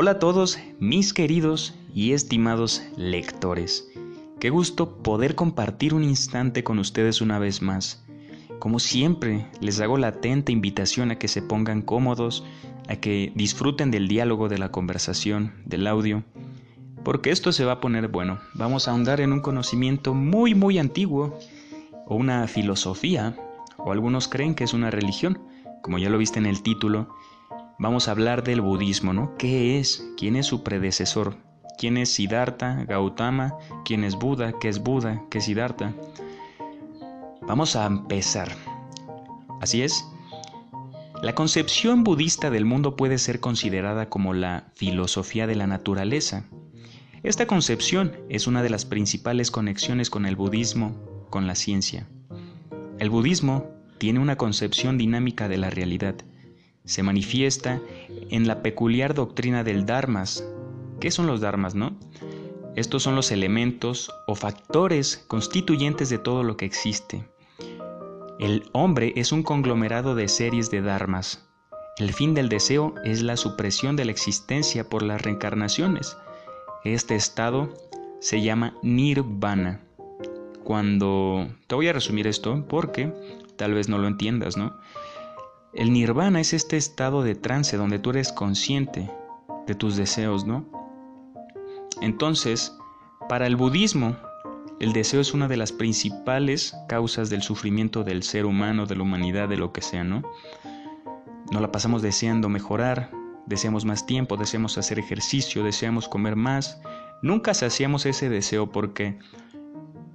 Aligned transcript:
Hola 0.00 0.12
a 0.12 0.18
todos 0.20 0.60
mis 0.78 1.12
queridos 1.12 1.74
y 1.92 2.12
estimados 2.12 2.84
lectores. 2.96 3.90
Qué 4.38 4.48
gusto 4.48 5.02
poder 5.02 5.34
compartir 5.34 5.92
un 5.92 6.04
instante 6.04 6.62
con 6.62 6.78
ustedes 6.78 7.20
una 7.20 7.40
vez 7.40 7.62
más. 7.62 8.06
Como 8.60 8.78
siempre, 8.78 9.48
les 9.60 9.80
hago 9.80 9.98
la 9.98 10.06
atenta 10.06 10.52
invitación 10.52 11.10
a 11.10 11.18
que 11.18 11.26
se 11.26 11.42
pongan 11.42 11.82
cómodos, 11.82 12.44
a 12.88 12.94
que 12.94 13.32
disfruten 13.34 13.90
del 13.90 14.06
diálogo, 14.06 14.48
de 14.48 14.58
la 14.58 14.70
conversación, 14.70 15.52
del 15.64 15.88
audio, 15.88 16.22
porque 17.02 17.32
esto 17.32 17.50
se 17.50 17.64
va 17.64 17.72
a 17.72 17.80
poner 17.80 18.06
bueno. 18.06 18.38
Vamos 18.54 18.86
a 18.86 18.92
ahondar 18.92 19.20
en 19.20 19.32
un 19.32 19.40
conocimiento 19.40 20.14
muy 20.14 20.54
muy 20.54 20.78
antiguo, 20.78 21.36
o 22.06 22.14
una 22.14 22.46
filosofía, 22.46 23.34
o 23.78 23.90
algunos 23.90 24.28
creen 24.28 24.54
que 24.54 24.62
es 24.62 24.74
una 24.74 24.92
religión, 24.92 25.40
como 25.82 25.98
ya 25.98 26.08
lo 26.08 26.18
viste 26.18 26.38
en 26.38 26.46
el 26.46 26.62
título, 26.62 27.08
vamos 27.78 28.08
a 28.08 28.10
hablar 28.10 28.42
del 28.42 28.60
budismo, 28.60 29.12
¿no? 29.12 29.36
¿Qué 29.38 29.78
es? 29.78 30.04
¿Quién 30.16 30.36
es 30.36 30.46
su 30.46 30.62
predecesor? 30.62 31.36
¿Quién 31.78 31.96
es 31.96 32.10
Siddhartha, 32.10 32.84
Gautama? 32.84 33.56
¿Quién 33.84 34.02
es 34.02 34.16
Buda? 34.16 34.52
¿Qué 34.58 34.68
es 34.68 34.82
Buda? 34.82 35.22
¿Qué 35.30 35.38
es 35.38 35.44
Siddhartha? 35.44 35.94
Vamos 37.42 37.76
a 37.76 37.86
empezar. 37.86 38.50
Así 39.60 39.82
es. 39.82 40.04
La 41.22 41.34
concepción 41.34 42.04
budista 42.04 42.50
del 42.50 42.64
mundo 42.64 42.96
puede 42.96 43.18
ser 43.18 43.40
considerada 43.40 44.08
como 44.08 44.34
la 44.34 44.72
filosofía 44.74 45.46
de 45.46 45.56
la 45.56 45.66
naturaleza. 45.66 46.44
Esta 47.22 47.46
concepción 47.46 48.16
es 48.28 48.46
una 48.46 48.62
de 48.62 48.70
las 48.70 48.84
principales 48.84 49.50
conexiones 49.50 50.10
con 50.10 50.26
el 50.26 50.36
budismo, 50.36 51.26
con 51.30 51.46
la 51.46 51.54
ciencia. 51.54 52.08
El 52.98 53.10
budismo 53.10 53.66
tiene 53.98 54.20
una 54.20 54.36
concepción 54.36 54.98
dinámica 54.98 55.48
de 55.48 55.58
la 55.58 55.70
realidad 55.70 56.16
se 56.88 57.02
manifiesta 57.02 57.82
en 58.30 58.48
la 58.48 58.62
peculiar 58.62 59.12
doctrina 59.12 59.62
del 59.62 59.84
dharmas. 59.84 60.42
¿Qué 61.00 61.10
son 61.10 61.26
los 61.26 61.42
dharmas, 61.42 61.74
no? 61.74 61.94
Estos 62.76 63.02
son 63.02 63.14
los 63.14 63.30
elementos 63.30 64.10
o 64.26 64.34
factores 64.34 65.18
constituyentes 65.28 66.08
de 66.08 66.16
todo 66.16 66.42
lo 66.42 66.56
que 66.56 66.64
existe. 66.64 67.28
El 68.40 68.70
hombre 68.72 69.12
es 69.16 69.32
un 69.32 69.42
conglomerado 69.42 70.14
de 70.14 70.28
series 70.28 70.70
de 70.70 70.80
dharmas. 70.80 71.46
El 71.98 72.14
fin 72.14 72.32
del 72.32 72.48
deseo 72.48 72.94
es 73.04 73.20
la 73.20 73.36
supresión 73.36 73.94
de 73.94 74.06
la 74.06 74.12
existencia 74.12 74.88
por 74.88 75.02
las 75.02 75.20
reencarnaciones. 75.20 76.16
Este 76.84 77.16
estado 77.16 77.74
se 78.20 78.40
llama 78.40 78.78
nirvana. 78.82 79.82
Cuando 80.64 81.48
te 81.66 81.74
voy 81.74 81.88
a 81.88 81.92
resumir 81.92 82.26
esto 82.26 82.64
porque 82.66 83.12
tal 83.56 83.74
vez 83.74 83.90
no 83.90 83.98
lo 83.98 84.08
entiendas, 84.08 84.56
¿no? 84.56 84.74
El 85.74 85.92
nirvana 85.92 86.40
es 86.40 86.54
este 86.54 86.76
estado 86.76 87.22
de 87.22 87.34
trance 87.34 87.76
donde 87.76 87.98
tú 87.98 88.10
eres 88.10 88.32
consciente 88.32 89.10
de 89.66 89.74
tus 89.74 89.96
deseos, 89.96 90.46
¿no? 90.46 90.64
Entonces, 92.00 92.74
para 93.28 93.46
el 93.46 93.56
budismo, 93.56 94.16
el 94.80 94.92
deseo 94.92 95.20
es 95.20 95.34
una 95.34 95.46
de 95.46 95.56
las 95.56 95.72
principales 95.72 96.74
causas 96.88 97.28
del 97.28 97.42
sufrimiento 97.42 98.02
del 98.02 98.22
ser 98.22 98.46
humano, 98.46 98.86
de 98.86 98.96
la 98.96 99.02
humanidad, 99.02 99.48
de 99.48 99.56
lo 99.56 99.72
que 99.72 99.82
sea, 99.82 100.04
¿no? 100.04 100.22
Nos 101.52 101.60
la 101.60 101.70
pasamos 101.70 102.00
deseando 102.00 102.48
mejorar, 102.48 103.10
deseamos 103.46 103.84
más 103.84 104.06
tiempo, 104.06 104.36
deseamos 104.36 104.78
hacer 104.78 104.98
ejercicio, 104.98 105.64
deseamos 105.64 106.08
comer 106.08 106.36
más. 106.36 106.80
Nunca 107.22 107.52
saciamos 107.52 108.06
ese 108.06 108.28
deseo 108.28 108.70
porque, 108.70 109.18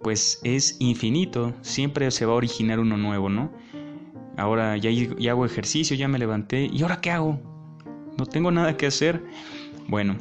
pues, 0.02 0.40
es 0.44 0.78
infinito, 0.80 1.54
siempre 1.62 2.10
se 2.10 2.26
va 2.26 2.34
a 2.34 2.38
originar 2.38 2.80
uno 2.80 2.98
nuevo, 2.98 3.30
¿no? 3.30 3.52
Ahora 4.38 4.78
ya, 4.78 4.89
hago 5.31 5.45
ejercicio, 5.45 5.95
ya 5.95 6.08
me 6.08 6.20
levanté. 6.20 6.70
¿Y 6.72 6.81
ahora 6.81 7.02
qué 7.02 7.12
hago? 7.12 7.39
No 8.17 8.26
tengo 8.26 8.52
nada 8.52 8.78
que 8.78 8.88
hacer. 8.88 9.23
Bueno, 9.88 10.17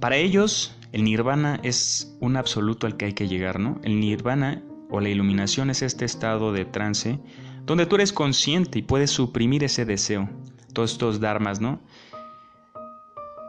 para 0.00 0.16
ellos 0.16 0.76
el 0.92 1.04
nirvana 1.04 1.60
es 1.62 2.16
un 2.20 2.36
absoluto 2.36 2.86
al 2.86 2.96
que 2.96 3.06
hay 3.06 3.12
que 3.12 3.28
llegar, 3.28 3.60
¿no? 3.60 3.80
El 3.82 4.00
nirvana 4.00 4.62
o 4.90 5.00
la 5.00 5.08
iluminación 5.08 5.70
es 5.70 5.82
este 5.82 6.04
estado 6.04 6.52
de 6.52 6.64
trance 6.64 7.20
donde 7.64 7.86
tú 7.86 7.96
eres 7.96 8.12
consciente 8.12 8.80
y 8.80 8.82
puedes 8.82 9.10
suprimir 9.10 9.62
ese 9.62 9.84
deseo, 9.84 10.28
todos 10.72 10.92
estos 10.92 11.20
dharmas, 11.20 11.60
¿no? 11.60 11.80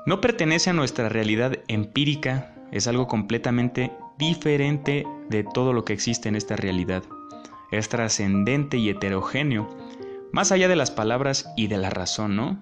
No 0.05 0.21
pertenece 0.21 0.69
a 0.69 0.73
nuestra 0.73 1.09
realidad 1.09 1.59
empírica, 1.67 2.55
es 2.71 2.87
algo 2.87 3.07
completamente 3.07 3.91
diferente 4.19 5.05
de 5.29 5.43
todo 5.43 5.73
lo 5.73 5.85
que 5.85 5.93
existe 5.93 6.29
en 6.29 6.35
esta 6.35 6.55
realidad 6.55 7.03
es 7.71 7.89
trascendente 7.89 8.77
y 8.77 8.89
heterogéneo, 8.89 9.67
más 10.31 10.51
allá 10.51 10.67
de 10.67 10.75
las 10.75 10.91
palabras 10.91 11.51
y 11.57 11.67
de 11.67 11.77
la 11.77 11.89
razón, 11.89 12.35
¿no? 12.35 12.59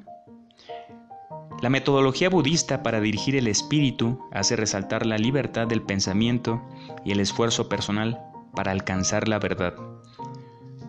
La 1.61 1.69
metodología 1.69 2.29
budista 2.29 2.83
para 2.83 3.01
dirigir 3.01 3.35
el 3.35 3.47
espíritu 3.47 4.19
hace 4.31 4.55
resaltar 4.55 5.05
la 5.05 5.17
libertad 5.17 5.67
del 5.67 5.81
pensamiento 5.81 6.61
y 7.03 7.11
el 7.11 7.19
esfuerzo 7.19 7.67
personal 7.67 8.21
para 8.55 8.71
alcanzar 8.71 9.27
la 9.27 9.39
verdad. 9.39 9.75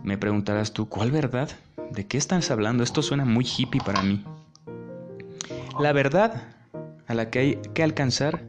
Me 0.05 0.17
preguntarás 0.17 0.73
tú, 0.73 0.89
¿cuál 0.89 1.11
verdad? 1.11 1.51
¿De 1.91 2.07
qué 2.07 2.19
estás 2.19 2.53
hablando? 2.53 2.85
Esto 2.85 3.03
suena 3.03 3.25
muy 3.25 3.45
hippie 3.45 3.81
para 3.85 4.03
mí. 4.03 4.25
La 5.81 5.93
verdad 5.93 6.55
a 7.09 7.15
la 7.15 7.31
que 7.31 7.39
hay 7.41 7.57
que 7.75 7.83
alcanzar 7.83 8.45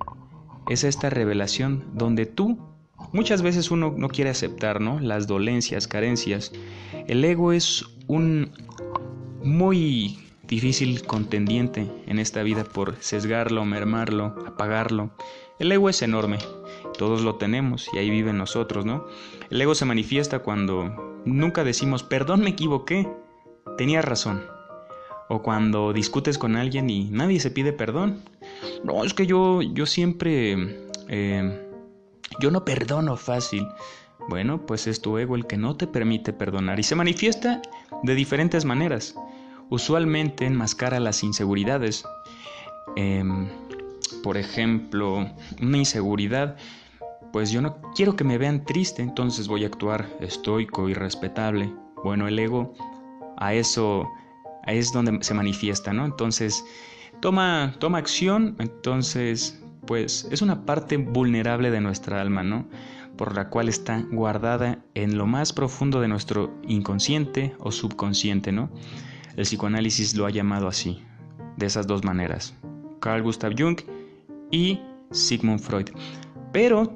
es 0.69 0.83
esta 0.83 1.09
revelación 1.09 1.85
donde 1.93 2.27
tú 2.27 2.59
Muchas 3.13 3.41
veces 3.41 3.72
uno 3.72 3.94
no 3.95 4.07
quiere 4.07 4.29
aceptar, 4.29 4.79
¿no? 4.79 4.99
Las 4.99 5.27
dolencias, 5.27 5.88
carencias. 5.88 6.51
El 7.07 7.23
ego 7.25 7.51
es 7.51 7.85
un 8.07 8.51
muy 9.44 10.17
difícil 10.47 11.05
contendiente 11.05 11.91
en 12.07 12.19
esta 12.19 12.44
vida 12.44 12.63
por 12.63 12.95
sesgarlo, 12.99 13.66
mermarlo, 13.66 14.35
apagarlo. 14.45 15.11
El 15.59 15.72
ego 15.72 15.89
es 15.89 16.01
enorme, 16.01 16.39
todos 16.97 17.22
lo 17.22 17.35
tenemos 17.35 17.88
y 17.94 17.97
ahí 17.97 18.09
vive 18.09 18.31
en 18.31 18.38
nosotros, 18.38 18.85
¿no? 18.85 19.05
El 19.49 19.61
ego 19.61 19.75
se 19.75 19.85
manifiesta 19.85 20.39
cuando 20.39 21.22
nunca 21.25 21.63
decimos, 21.63 22.03
perdón, 22.03 22.41
me 22.41 22.51
equivoqué, 22.51 23.07
tenía 23.78 24.01
razón. 24.01 24.43
O 25.29 25.41
cuando 25.41 25.93
discutes 25.93 26.38
con 26.38 26.55
alguien 26.55 26.89
y 26.89 27.09
nadie 27.09 27.39
se 27.39 27.51
pide 27.51 27.72
perdón. 27.72 28.22
No, 28.83 29.03
es 29.03 29.13
que 29.13 29.25
yo, 29.25 29.61
yo 29.61 29.85
siempre... 29.85 30.89
Eh, 31.07 31.70
yo 32.39 32.51
no 32.51 32.65
perdono 32.65 33.17
fácil. 33.17 33.67
Bueno, 34.29 34.65
pues 34.65 34.87
es 34.87 35.01
tu 35.01 35.17
ego 35.17 35.35
el 35.35 35.47
que 35.47 35.57
no 35.57 35.75
te 35.75 35.87
permite 35.87 36.31
perdonar 36.31 36.79
y 36.79 36.83
se 36.83 36.95
manifiesta 36.95 37.61
de 38.03 38.15
diferentes 38.15 38.65
maneras. 38.65 39.15
Usualmente 39.69 40.45
enmascara 40.45 40.99
las 40.99 41.23
inseguridades. 41.23 42.03
Em, 42.95 43.49
por 44.23 44.37
ejemplo, 44.37 45.27
una 45.61 45.77
inseguridad, 45.77 46.57
pues 47.31 47.51
yo 47.51 47.61
no 47.61 47.81
quiero 47.95 48.15
que 48.15 48.23
me 48.23 48.37
vean 48.37 48.65
triste, 48.65 49.01
entonces 49.01 49.47
voy 49.47 49.63
a 49.63 49.67
actuar 49.67 50.07
estoico 50.19 50.89
y 50.89 50.93
respetable. 50.93 51.73
Bueno, 52.03 52.27
el 52.27 52.37
ego 52.37 52.73
a 53.37 53.53
eso 53.53 54.07
es 54.67 54.91
donde 54.91 55.23
se 55.23 55.33
manifiesta, 55.33 55.93
¿no? 55.93 56.05
Entonces, 56.05 56.63
toma, 57.21 57.73
toma 57.79 57.97
acción, 57.97 58.55
entonces 58.59 59.60
pues 59.85 60.27
es 60.31 60.41
una 60.41 60.65
parte 60.65 60.97
vulnerable 60.97 61.71
de 61.71 61.81
nuestra 61.81 62.21
alma, 62.21 62.43
¿no? 62.43 62.67
Por 63.17 63.35
la 63.35 63.49
cual 63.49 63.69
está 63.69 64.05
guardada 64.11 64.83
en 64.93 65.17
lo 65.17 65.27
más 65.27 65.53
profundo 65.53 66.01
de 66.01 66.07
nuestro 66.07 66.53
inconsciente 66.67 67.55
o 67.59 67.71
subconsciente, 67.71 68.51
¿no? 68.51 68.69
El 69.35 69.43
psicoanálisis 69.43 70.15
lo 70.15 70.25
ha 70.25 70.29
llamado 70.29 70.67
así, 70.67 71.01
de 71.57 71.65
esas 71.65 71.87
dos 71.87 72.03
maneras, 72.03 72.53
Carl 72.99 73.23
Gustav 73.23 73.53
Jung 73.57 73.79
y 74.51 74.79
Sigmund 75.11 75.59
Freud. 75.59 75.89
Pero 76.51 76.93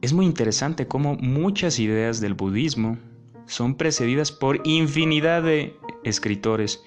es 0.00 0.12
muy 0.12 0.26
interesante 0.26 0.86
cómo 0.86 1.16
muchas 1.16 1.78
ideas 1.78 2.20
del 2.20 2.34
budismo 2.34 2.98
son 3.46 3.74
precedidas 3.74 4.32
por 4.32 4.60
infinidad 4.66 5.42
de 5.42 5.76
escritores, 6.04 6.82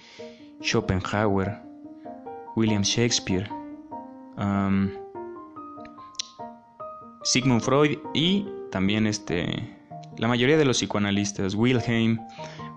Schopenhauer, 0.61 1.61
William 2.55 2.83
Shakespeare, 2.83 3.49
Sigmund 7.23 7.61
Freud 7.61 7.97
y 8.13 8.45
también 8.71 9.07
este, 9.07 9.75
la 10.17 10.27
mayoría 10.27 10.57
de 10.57 10.65
los 10.65 10.77
psicoanalistas, 10.77 11.55
Wilhelm, 11.55 12.19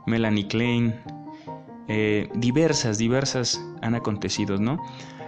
Melanie 0.06 0.48
Klein, 0.48 0.94
eh, 1.88 2.28
diversas, 2.34 2.98
diversas 2.98 3.60
han 3.82 3.94
acontecido, 3.94 4.58
¿no? 4.58 4.82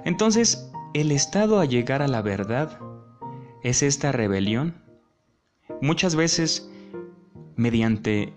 Entonces, 0.05 0.71
el 0.95 1.11
estado 1.11 1.61
a 1.61 1.65
llegar 1.65 2.03
a 2.03 2.09
la 2.09 2.23
verdad 2.23 2.79
es 3.63 3.83
esta 3.83 4.13
rebelión. 4.13 4.83
Muchas 5.81 6.17
veces, 6.17 6.71
mediante, 7.57 8.33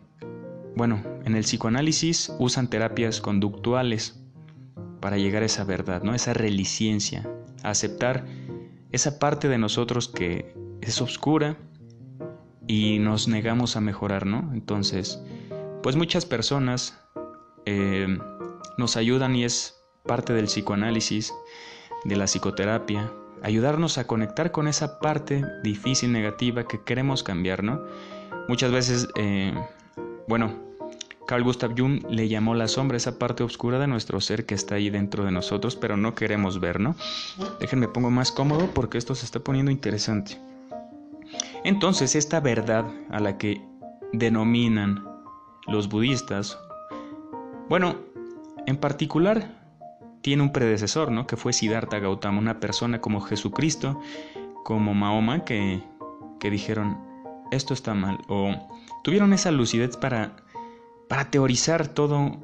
bueno, 0.76 1.02
en 1.26 1.36
el 1.36 1.44
psicoanálisis 1.44 2.34
usan 2.40 2.70
terapias 2.70 3.22
conductuales 3.22 4.25
para 5.06 5.20
llegar 5.20 5.44
a 5.44 5.46
esa 5.46 5.64
verdad, 5.64 6.02
¿no? 6.02 6.16
Esa 6.16 6.34
reliciencia, 6.34 7.30
aceptar 7.62 8.26
esa 8.92 9.20
parte 9.20 9.48
de 9.48 9.60
nosotros 9.60 10.08
que 10.08 10.56
es 10.82 11.00
oscura 11.00 11.58
y 12.66 12.98
nos 12.98 13.28
negamos 13.28 13.76
a 13.76 13.82
mejorar, 13.82 14.26
¿no? 14.26 14.50
Entonces, 14.52 15.22
pues 15.84 15.96
muchas 15.96 16.26
personas 16.26 17.00
eh, 17.68 18.18
nos 18.80 18.98
ayudan 18.98 19.36
y 19.36 19.44
es 19.44 19.80
parte 20.08 20.34
del 20.34 20.46
psicoanálisis 20.46 21.32
de 22.04 22.16
la 22.16 22.26
psicoterapia, 22.26 23.14
ayudarnos 23.44 24.00
a 24.00 24.08
conectar 24.08 24.52
con 24.52 24.68
esa 24.68 25.00
parte 25.00 25.46
difícil, 25.62 26.14
negativa 26.14 26.68
que 26.68 26.84
queremos 26.84 27.22
cambiar, 27.22 27.64
¿no? 27.64 27.84
Muchas 28.48 28.72
veces, 28.72 29.08
eh, 29.18 29.54
bueno, 30.28 30.65
Carl 31.28 31.44
Gustav 31.44 31.74
Jung 31.78 32.04
le 32.10 32.28
llamó 32.28 32.54
la 32.54 32.68
sombra, 32.68 32.98
esa 32.98 33.18
parte 33.18 33.44
oscura 33.44 33.80
de 33.80 33.88
nuestro 33.88 34.22
ser 34.22 34.46
que 34.46 34.56
está 34.56 34.76
ahí 34.76 34.90
dentro 34.90 35.26
de 35.26 35.32
nosotros, 35.32 35.76
pero 35.76 35.98
no 35.98 36.14
queremos 36.14 36.60
ver, 36.60 36.80
¿no? 36.80 36.96
Déjenme 37.60 37.88
pongo 37.88 38.12
más 38.12 38.32
cómodo 38.32 38.70
porque 38.74 38.98
esto 38.98 39.16
se 39.16 39.26
está 39.26 39.40
poniendo 39.40 39.72
interesante. 39.72 40.40
Entonces, 41.64 42.16
esta 42.16 42.40
verdad 42.40 42.86
a 43.10 43.20
la 43.20 43.38
que 43.38 43.62
denominan 44.14 45.04
los 45.68 45.90
budistas, 45.90 46.60
bueno, 47.70 47.96
en 48.68 48.78
particular 48.78 49.64
tiene 50.22 50.44
un 50.44 50.52
predecesor, 50.52 51.12
¿no? 51.12 51.26
Que 51.26 51.38
fue 51.38 51.54
Siddhartha 51.54 52.00
Gautama, 52.00 52.40
una 52.40 52.60
persona 52.60 53.02
como 53.02 53.22
Jesucristo, 53.22 54.00
como 54.64 54.94
Mahoma, 54.94 55.44
que, 55.44 55.84
que 56.40 56.52
dijeron, 56.52 56.98
esto 57.52 57.74
está 57.74 57.94
mal, 57.94 58.20
o 58.28 58.56
tuvieron 59.04 59.34
esa 59.34 59.52
lucidez 59.52 59.98
para 59.98 60.36
para 61.08 61.30
teorizar 61.30 61.88
todo, 61.88 62.40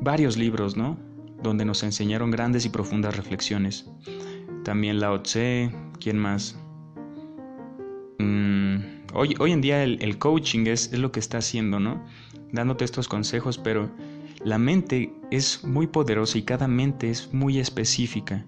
varios 0.00 0.36
libros, 0.36 0.76
¿no? 0.76 0.98
Donde 1.42 1.64
nos 1.64 1.82
enseñaron 1.82 2.30
grandes 2.30 2.64
y 2.64 2.68
profundas 2.68 3.16
reflexiones. 3.16 3.90
También 4.64 5.00
Lao 5.00 5.22
Tse, 5.22 5.74
¿quién 6.00 6.18
más? 6.18 6.56
Mm, 8.18 8.76
hoy, 9.12 9.34
hoy 9.38 9.52
en 9.52 9.60
día 9.60 9.82
el, 9.84 10.18
coaching 10.18 10.66
es, 10.66 10.92
es 10.92 10.98
lo 10.98 11.12
que 11.12 11.20
está 11.20 11.38
haciendo, 11.38 11.80
¿no? 11.80 12.04
Dándote 12.52 12.84
estos 12.84 13.08
consejos, 13.08 13.58
pero 13.58 13.90
la 14.44 14.58
mente 14.58 15.12
es 15.30 15.64
muy 15.64 15.86
poderosa 15.86 16.38
y 16.38 16.42
cada 16.42 16.68
mente 16.68 17.10
es 17.10 17.32
muy 17.32 17.58
específica. 17.58 18.44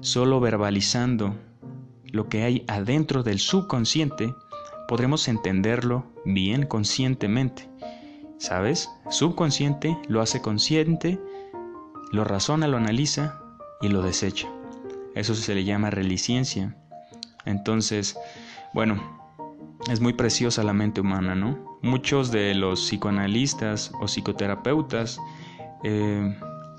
Solo 0.00 0.40
verbalizando 0.40 1.34
lo 2.04 2.28
que 2.28 2.42
hay 2.42 2.64
adentro 2.68 3.22
del 3.22 3.38
subconsciente, 3.38 4.34
podremos 4.88 5.28
entenderlo 5.28 6.04
bien 6.24 6.66
conscientemente. 6.66 7.68
¿Sabes? 8.38 8.90
Subconsciente 9.10 9.96
lo 10.08 10.20
hace 10.20 10.40
consciente, 10.40 11.18
lo 12.12 12.24
razona, 12.24 12.68
lo 12.68 12.76
analiza 12.76 13.40
y 13.80 13.88
lo 13.88 14.02
desecha. 14.02 14.48
Eso 15.14 15.34
se 15.34 15.54
le 15.54 15.64
llama 15.64 15.90
reliciencia. 15.90 16.76
Entonces, 17.46 18.18
bueno, 18.74 19.00
es 19.90 20.00
muy 20.00 20.12
preciosa 20.12 20.62
la 20.62 20.72
mente 20.72 21.00
humana, 21.00 21.34
¿no? 21.34 21.78
Muchos 21.82 22.30
de 22.30 22.54
los 22.54 22.80
psicoanalistas 22.80 23.92
o 24.00 24.06
psicoterapeutas, 24.06 25.20
eh, 25.84 26.36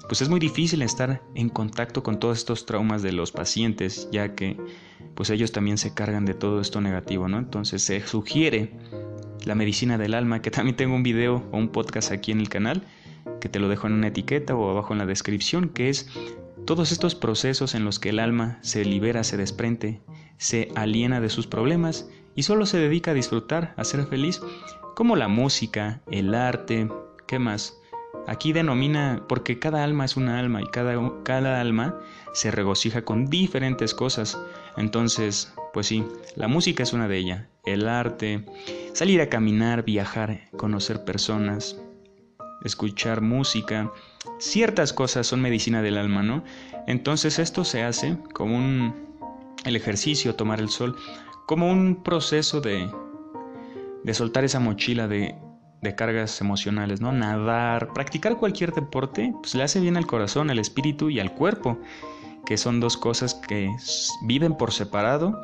pues 0.08 0.22
es 0.22 0.30
muy 0.30 0.40
difícil 0.40 0.82
estar 0.82 1.22
en 1.36 1.50
contacto 1.50 2.04
con 2.04 2.20
todos 2.20 2.38
estos 2.38 2.66
traumas 2.66 3.02
de 3.02 3.12
los 3.12 3.32
pacientes, 3.32 4.10
ya 4.12 4.36
que 4.36 4.58
pues 5.16 5.30
ellos 5.30 5.52
también 5.52 5.78
se 5.78 5.94
cargan 5.94 6.26
de 6.26 6.34
todo 6.34 6.62
esto 6.62 6.82
negativo, 6.82 7.28
¿no? 7.28 7.40
Entonces 7.40 7.82
se 7.82 8.06
sugiere 8.06 8.76
la 9.46 9.56
medicina 9.56 9.98
del 9.98 10.14
alma, 10.14 10.42
que 10.42 10.52
también 10.52 10.76
tengo 10.76 10.96
un 10.96 11.04
video 11.04 11.44
o 11.52 11.58
un 11.58 11.70
podcast 11.70 12.12
aquí 12.12 12.32
en 12.32 12.40
el 12.40 12.50
canal, 12.50 12.84
que 13.40 13.50
te 13.50 13.60
lo 13.60 13.70
dejo 13.70 13.88
en 13.88 13.94
una 13.94 14.08
etiqueta 14.08 14.56
o 14.56 14.70
abajo 14.70 14.94
en 14.94 15.00
la 15.00 15.06
descripción, 15.06 15.70
que 15.70 15.90
es 15.90 16.10
todos 16.66 16.92
estos 16.92 17.16
procesos 17.16 17.76
en 17.76 17.86
los 17.86 18.00
que 18.00 18.10
el 18.10 18.20
alma 18.20 18.60
se 18.62 18.84
libera, 18.84 19.24
se 19.24 19.38
desprende, 19.38 20.02
se 20.38 20.70
aliena 20.76 21.22
de 21.22 21.30
sus 21.30 21.48
problemas 21.48 22.10
y 22.36 22.44
solo 22.44 22.66
se 22.66 22.78
dedica 22.78 23.12
a 23.12 23.14
disfrutar, 23.16 23.74
a 23.78 23.84
ser 23.84 24.06
feliz, 24.06 24.42
como 24.96 25.16
la 25.16 25.28
música, 25.28 26.02
el 26.12 26.34
arte, 26.36 26.90
¿qué 27.28 27.40
más? 27.40 27.78
Aquí 28.28 28.52
denomina, 28.52 29.24
porque 29.30 29.60
cada 29.60 29.84
alma 29.84 30.04
es 30.04 30.18
una 30.18 30.40
alma 30.40 30.62
y 30.62 30.66
cada, 30.66 30.96
cada 31.24 31.62
alma 31.62 31.98
se 32.34 32.52
regocija 32.52 33.04
con 33.04 33.28
diferentes 33.28 33.94
cosas. 33.94 34.38
Entonces, 34.76 35.54
pues 35.78 35.86
sí, 35.86 36.04
la 36.36 36.48
música 36.48 36.82
es 36.82 36.94
una 36.94 37.08
de 37.08 37.20
ellas, 37.20 37.46
el 37.64 37.88
arte, 37.88 38.44
salir 38.94 39.22
a 39.22 39.30
caminar, 39.30 39.84
viajar, 39.86 40.50
conocer 40.58 41.06
personas, 41.06 41.80
escuchar 42.64 43.22
música, 43.22 43.92
ciertas 44.40 44.92
cosas 44.92 45.28
son 45.28 45.40
medicina 45.40 45.84
del 45.84 46.00
alma, 46.00 46.24
¿no? 46.24 46.44
Entonces 46.88 47.38
esto 47.38 47.64
se 47.64 47.84
hace 47.84 48.18
como 48.34 48.58
un, 48.58 48.96
el 49.66 49.76
ejercicio, 49.76 50.34
tomar 50.34 50.60
el 50.62 50.70
sol, 50.70 50.96
como 51.46 51.70
un 51.70 52.02
proceso 52.02 52.60
de, 52.60 52.90
de 54.04 54.14
soltar 54.16 54.46
esa 54.46 54.60
mochila 54.60 55.08
de 55.08 55.36
de 55.82 55.96
cargas 55.96 56.42
emocionales, 56.42 57.02
¿no? 57.02 57.12
Nadar, 57.12 57.94
practicar 57.94 58.38
cualquier 58.38 58.74
deporte, 58.74 59.34
pues 59.42 59.54
le 59.54 59.64
hace 59.64 59.80
bien 59.80 59.96
al 59.96 60.08
corazón, 60.08 60.50
al 60.50 60.60
espíritu 60.60 61.10
y 61.10 61.20
al 61.20 61.34
cuerpo, 61.34 61.78
que 62.48 62.56
son 62.56 62.80
dos 62.80 62.96
cosas 62.96 63.36
que 63.36 63.70
viven 64.22 64.56
por 64.56 64.72
separado 64.72 65.44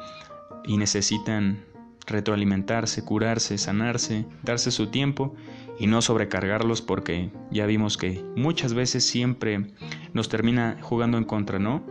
y 0.63 0.77
necesitan 0.77 1.65
retroalimentarse, 2.07 3.03
curarse, 3.03 3.57
sanarse, 3.57 4.25
darse 4.41 4.71
su 4.71 4.88
tiempo 4.88 5.35
y 5.77 5.88
no 5.88 6.01
sobrecargarlos 6.01 6.81
porque 6.81 7.29
ya 7.51 7.65
vimos 7.65 7.97
que 7.97 8.23
muchas 8.38 8.73
veces 8.73 9.05
siempre 9.05 9.73
nos 10.13 10.29
termina 10.29 10.77
jugando 10.81 11.17
en 11.17 11.25
contra, 11.25 11.59
¿no? 11.59 11.85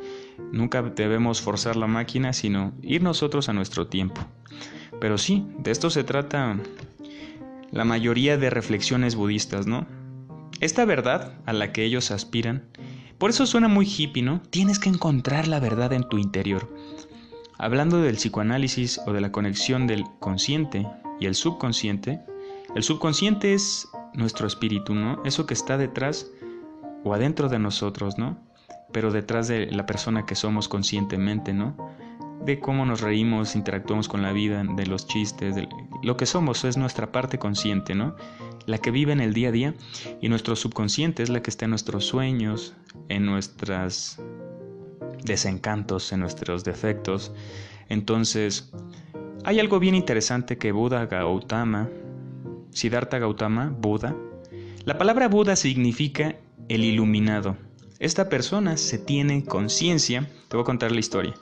Nunca 0.51 0.81
debemos 0.81 1.43
forzar 1.43 1.77
la 1.77 1.87
máquina, 1.87 2.33
sino 2.33 2.73
ir 2.81 3.03
nosotros 3.03 3.51
a 3.51 3.53
nuestro 3.53 3.89
tiempo. 3.89 4.23
Pero 4.99 5.19
sí, 5.19 5.47
de 5.59 5.73
esto 5.73 5.91
se 5.91 6.05
trata 6.05 6.57
la 7.71 7.85
mayoría 7.85 8.39
de 8.39 8.49
reflexiones 8.49 9.15
budistas, 9.15 9.67
¿no? 9.67 9.87
Esta 10.61 10.87
verdad 10.87 11.35
a 11.45 11.53
la 11.53 11.71
que 11.71 11.85
ellos 11.85 12.11
aspiran, 12.11 12.65
por 13.23 13.31
eso 13.31 13.47
suena 13.47 13.69
muy 13.69 13.87
hippie, 13.87 14.21
¿no? 14.21 14.41
Tienes 14.51 14.81
que 14.81 14.89
encontrar 14.89 15.47
la 15.47 15.61
verdad 15.61 15.93
en 15.93 16.03
tu 16.09 16.19
interior. 16.19 16.69
Hablando 17.57 18.03
del 18.03 18.17
psicoanálisis 18.17 19.01
o 19.07 19.13
de 19.13 19.21
la 19.21 19.31
conexión 19.31 19.87
del 19.87 20.07
consciente 20.19 20.89
y 21.21 21.27
el 21.27 21.37
subconsciente, 21.37 22.21
el 22.75 22.83
subconsciente 22.83 23.55
es 23.55 23.89
nuestro 24.13 24.49
espíritu, 24.49 24.97
¿no? 24.97 25.23
Eso 25.25 25.47
que 25.47 25.55
está 25.55 25.79
detrás 25.79 26.33
o 27.05 27.15
adentro 27.15 27.49
de 27.49 27.61
nosotros, 27.61 28.19
¿no? 28.19 28.41
Pero 28.91 29.13
detrás 29.13 29.47
de 29.47 29.71
la 29.71 29.87
persona 29.87 30.27
que 30.27 30.35
somos 30.35 30.69
conscientemente, 30.69 31.53
¿no? 31.53 31.77
de 32.45 32.59
cómo 32.59 32.85
nos 32.85 33.01
reímos, 33.01 33.55
interactuamos 33.55 34.09
con 34.09 34.23
la 34.23 34.33
vida, 34.33 34.65
de 34.65 34.87
los 34.87 35.07
chistes, 35.07 35.55
de 35.55 35.69
lo 36.03 36.17
que 36.17 36.27
somos 36.27 36.65
es 36.65 36.77
nuestra 36.77 37.13
parte 37.13 37.39
consciente, 37.39 37.95
¿no? 37.95 38.17
La 38.67 38.79
que 38.79 38.91
vive 38.91 39.13
en 39.13 39.21
el 39.21 39.35
día 39.35 39.49
a 39.49 39.53
día 39.53 39.75
y 40.21 40.29
nuestro 40.29 40.57
subconsciente 40.57 41.23
es 41.23 41.29
la 41.29 41.43
que 41.43 41.51
está 41.51 41.65
en 41.65 41.71
nuestros 41.71 42.05
sueños, 42.05 42.75
en 43.09 43.27
nuestros 43.27 44.19
desencantos, 45.25 46.13
en 46.13 46.21
nuestros 46.21 46.65
defectos. 46.65 47.33
Entonces, 47.89 48.73
hay 49.45 49.59
algo 49.59 49.79
bien 49.79 49.95
interesante 49.95 50.59
que 50.59 50.73
Buda 50.73 51.07
Gautama, 51.07 51.89
Siddhartha 52.71 53.19
Gautama, 53.19 53.75
Buda, 53.77 54.17
la 54.85 54.99
palabra 54.99 55.29
Buda 55.29 55.57
significa 55.57 56.37
el 56.69 56.85
iluminado. 56.85 57.57
Esta 57.99 58.29
persona 58.29 58.77
se 58.77 58.99
tiene 58.99 59.45
conciencia, 59.45 60.29
te 60.49 60.57
voy 60.57 60.63
a 60.63 60.67
contar 60.67 60.91
la 60.91 61.01
historia. 61.01 61.35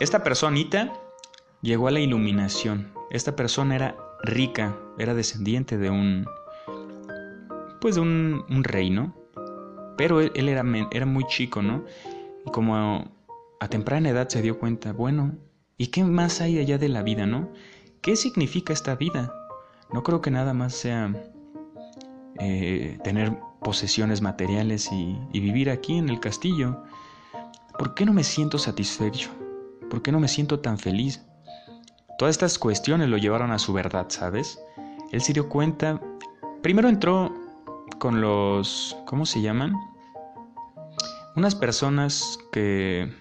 Esta 0.00 0.22
personita 0.22 0.92
llegó 1.62 1.88
a 1.88 1.92
la 1.92 2.00
iluminación. 2.00 2.92
Esta 3.10 3.36
persona 3.36 3.74
era 3.76 3.96
rica, 4.22 4.76
era 4.98 5.14
descendiente 5.14 5.78
de 5.78 5.90
un, 5.90 6.26
pues 7.80 7.96
de 7.96 8.00
un, 8.00 8.44
un 8.48 8.64
rey, 8.64 8.90
¿no? 8.90 9.14
Pero 9.96 10.20
él, 10.20 10.48
era, 10.48 10.64
era 10.90 11.06
muy 11.06 11.24
chico, 11.26 11.62
¿no? 11.62 11.84
Y 12.46 12.50
como 12.50 12.76
a, 13.60 13.68
temprana 13.68 14.10
edad 14.10 14.28
se 14.28 14.42
dio 14.42 14.58
cuenta, 14.58 14.92
bueno, 14.92 15.36
¿y 15.76 15.88
qué 15.88 16.04
más 16.04 16.40
hay 16.40 16.58
allá 16.58 16.78
de 16.78 16.88
la 16.88 17.02
vida, 17.02 17.26
no? 17.26 17.50
¿Qué 18.00 18.16
significa 18.16 18.72
esta 18.72 18.96
vida? 18.96 19.32
No 19.92 20.02
creo 20.02 20.20
que 20.20 20.30
nada 20.30 20.54
más 20.54 20.74
sea 20.74 21.12
eh, 22.40 22.98
tener 23.04 23.36
posesiones 23.62 24.22
materiales 24.22 24.90
y, 24.90 25.16
y 25.32 25.40
vivir 25.40 25.70
aquí 25.70 25.98
en 25.98 26.08
el 26.08 26.18
castillo. 26.18 26.82
¿Por 27.78 27.94
qué 27.94 28.04
no 28.04 28.12
me 28.12 28.24
siento 28.24 28.58
satisfecho? 28.58 29.30
¿Por 29.88 30.02
qué 30.02 30.10
no 30.10 30.20
me 30.20 30.28
siento 30.28 30.60
tan 30.60 30.78
feliz? 30.78 31.24
Todas 32.18 32.34
estas 32.34 32.58
cuestiones 32.58 33.08
lo 33.08 33.16
llevaron 33.18 33.50
a 33.50 33.58
su 33.58 33.72
verdad, 33.72 34.06
¿sabes? 34.08 34.58
Él 35.12 35.20
se 35.20 35.32
dio 35.32 35.48
cuenta, 35.48 36.00
primero 36.62 36.88
entró 36.88 37.34
con 37.98 38.20
los, 38.20 38.96
¿cómo 39.06 39.26
se 39.26 39.40
llaman? 39.40 39.74
Unas 41.36 41.54
personas 41.54 42.38
que, 42.52 43.12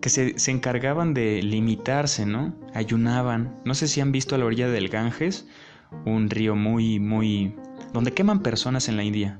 que 0.00 0.08
se, 0.08 0.38
se 0.38 0.50
encargaban 0.50 1.14
de 1.14 1.42
limitarse, 1.42 2.26
¿no? 2.26 2.54
Ayunaban. 2.74 3.60
No 3.64 3.74
sé 3.74 3.88
si 3.88 4.00
han 4.00 4.12
visto 4.12 4.34
a 4.34 4.38
la 4.38 4.44
orilla 4.44 4.68
del 4.68 4.88
Ganges, 4.88 5.46
un 6.04 6.30
río 6.30 6.56
muy, 6.56 6.98
muy... 6.98 7.54
donde 7.92 8.12
queman 8.12 8.40
personas 8.40 8.88
en 8.88 8.96
la 8.96 9.04
India. 9.04 9.38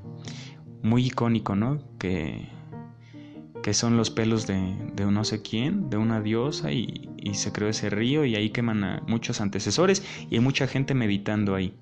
Muy 0.81 1.07
icónico, 1.07 1.55
¿no? 1.55 1.79
Que 1.97 2.49
que 3.65 3.73
son 3.73 3.97
los 3.97 4.11
pelos 4.11 4.45
de, 4.45 4.75
de 4.93 5.05
no 5.07 5.23
sé 5.23 5.41
quién, 5.41 5.89
de 5.89 5.97
una 5.97 6.21
diosa, 6.21 6.71
y, 6.71 7.09
se 7.33 7.51
creó 7.51 7.67
ese 7.67 7.89
río 7.89 8.23
y 8.23 8.35
ahí 8.35 8.51
queman 8.51 8.83
a 8.83 9.03
muchos 9.07 9.41
antecesores 9.41 10.03
y 10.29 10.35
hay 10.35 10.39
mucha 10.39 10.67
gente 10.67 10.93
meditando 10.93 11.55
ahí. 11.55 11.75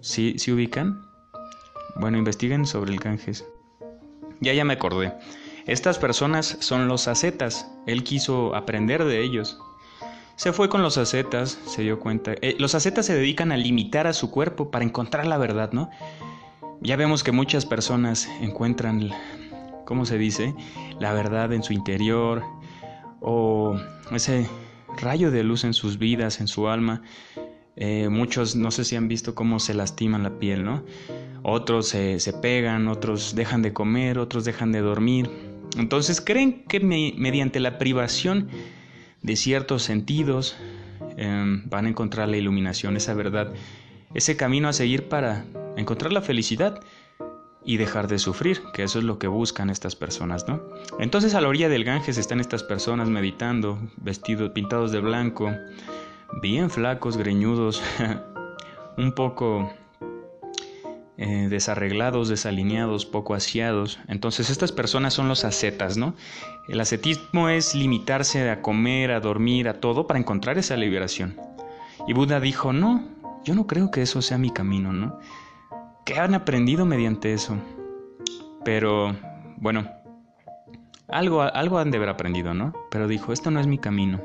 ¿Sí, 0.00 0.36
¿Sí 0.38 0.52
ubican? 0.52 1.02
Bueno, 1.96 2.16
investiguen 2.16 2.64
sobre 2.64 2.92
el 2.92 3.00
Ganges. 3.00 3.44
Ya, 4.38 4.52
ya 4.52 4.64
me 4.64 4.74
acordé. 4.74 5.12
Estas 5.66 5.98
personas 5.98 6.58
son 6.60 6.86
los 6.86 7.08
ascetas. 7.08 7.68
Él 7.88 8.04
quiso 8.04 8.54
aprender 8.54 9.02
de 9.02 9.20
ellos. 9.20 9.58
Se 10.36 10.52
fue 10.52 10.68
con 10.68 10.80
los 10.80 10.96
ascetas, 10.96 11.58
se 11.66 11.82
dio 11.82 11.98
cuenta. 11.98 12.34
Eh, 12.40 12.54
los 12.60 12.76
ascetas 12.76 13.06
se 13.06 13.14
dedican 13.14 13.50
a 13.50 13.56
limitar 13.56 14.06
a 14.06 14.12
su 14.12 14.30
cuerpo 14.30 14.70
para 14.70 14.84
encontrar 14.84 15.26
la 15.26 15.38
verdad, 15.38 15.72
¿no? 15.72 15.90
Ya 16.80 16.94
vemos 16.94 17.24
que 17.24 17.32
muchas 17.32 17.66
personas 17.66 18.28
encuentran, 18.40 19.10
¿cómo 19.84 20.04
se 20.06 20.18
dice? 20.18 20.54
La 20.98 21.12
verdad 21.12 21.52
en 21.52 21.62
su 21.62 21.72
interior 21.72 22.42
o 23.20 23.76
ese 24.12 24.46
rayo 24.98 25.30
de 25.30 25.44
luz 25.44 25.64
en 25.64 25.74
sus 25.74 25.98
vidas, 25.98 26.40
en 26.40 26.48
su 26.48 26.68
alma. 26.68 27.02
Eh, 27.76 28.08
muchos 28.08 28.56
no 28.56 28.70
sé 28.70 28.84
si 28.84 28.96
han 28.96 29.08
visto 29.08 29.34
cómo 29.34 29.58
se 29.58 29.74
lastiman 29.74 30.22
la 30.22 30.38
piel, 30.38 30.64
¿no? 30.64 30.82
Otros 31.42 31.88
se, 31.88 32.32
pegan, 32.42 32.88
otros 32.88 33.34
dejan 33.34 33.62
de 33.62 33.72
comer, 33.72 34.18
otros 34.18 34.44
dejan 34.44 34.72
de 34.72 34.80
dormir. 34.80 35.30
Entonces 35.78 36.20
creen 36.20 36.64
que 36.64 36.80
mediante 36.80 37.60
la 37.60 37.78
privación 37.78 38.48
de 39.22 39.36
ciertos 39.36 39.82
sentidos 39.82 40.56
em, 41.16 41.68
van 41.68 41.86
a 41.86 41.88
encontrar 41.88 42.28
la 42.28 42.36
iluminación, 42.36 42.96
esa 42.96 43.14
verdad, 43.14 43.54
ese 44.12 44.36
camino 44.36 44.68
a 44.68 44.72
seguir 44.72 45.08
para 45.08 45.44
encontrar 45.76 46.12
la 46.12 46.20
felicidad 46.20 46.80
y 47.64 47.76
dejar 47.76 48.08
de 48.08 48.18
sufrir, 48.18 48.62
que 48.72 48.82
eso 48.82 48.98
es 48.98 49.04
lo 49.04 49.18
que 49.18 49.28
buscan 49.28 49.70
estas 49.70 49.94
personas, 49.94 50.48
¿no? 50.48 50.62
Entonces 50.98 51.34
a 51.34 51.40
la 51.40 51.48
orilla 51.48 51.68
del 51.68 51.84
Ganges 51.84 52.18
están 52.18 52.40
estas 52.40 52.62
personas 52.62 53.08
meditando, 53.08 53.78
vestidos, 53.98 54.50
pintados 54.50 54.92
de 54.92 55.00
blanco, 55.00 55.52
bien 56.40 56.70
flacos, 56.70 57.16
greñudos, 57.16 57.82
un 58.96 59.12
poco 59.12 59.70
eh, 61.22 61.48
desarreglados, 61.50 62.30
desalineados, 62.30 63.04
poco 63.04 63.34
asiados. 63.34 63.98
Entonces 64.08 64.48
estas 64.48 64.72
personas 64.72 65.12
son 65.12 65.28
los 65.28 65.44
ascetas, 65.44 65.98
¿no? 65.98 66.14
El 66.66 66.80
ascetismo 66.80 67.50
es 67.50 67.74
limitarse 67.74 68.48
a 68.48 68.62
comer, 68.62 69.10
a 69.10 69.20
dormir, 69.20 69.68
a 69.68 69.80
todo 69.80 70.06
para 70.06 70.18
encontrar 70.18 70.56
esa 70.56 70.78
liberación. 70.78 71.36
Y 72.08 72.14
Buda 72.14 72.40
dijo, 72.40 72.72
no, 72.72 73.06
yo 73.44 73.54
no 73.54 73.66
creo 73.66 73.90
que 73.90 74.00
eso 74.00 74.22
sea 74.22 74.38
mi 74.38 74.50
camino, 74.50 74.94
¿no? 74.94 75.20
¿Qué 76.04 76.18
han 76.18 76.34
aprendido 76.34 76.86
mediante 76.86 77.32
eso? 77.32 77.56
Pero, 78.64 79.16
bueno, 79.58 79.88
algo, 81.08 81.42
algo 81.42 81.78
han 81.78 81.90
de 81.90 81.98
haber 81.98 82.08
aprendido, 82.08 82.54
¿no? 82.54 82.72
Pero 82.90 83.08
dijo, 83.08 83.32
esto 83.32 83.50
no 83.50 83.60
es 83.60 83.66
mi 83.66 83.78
camino. 83.78 84.20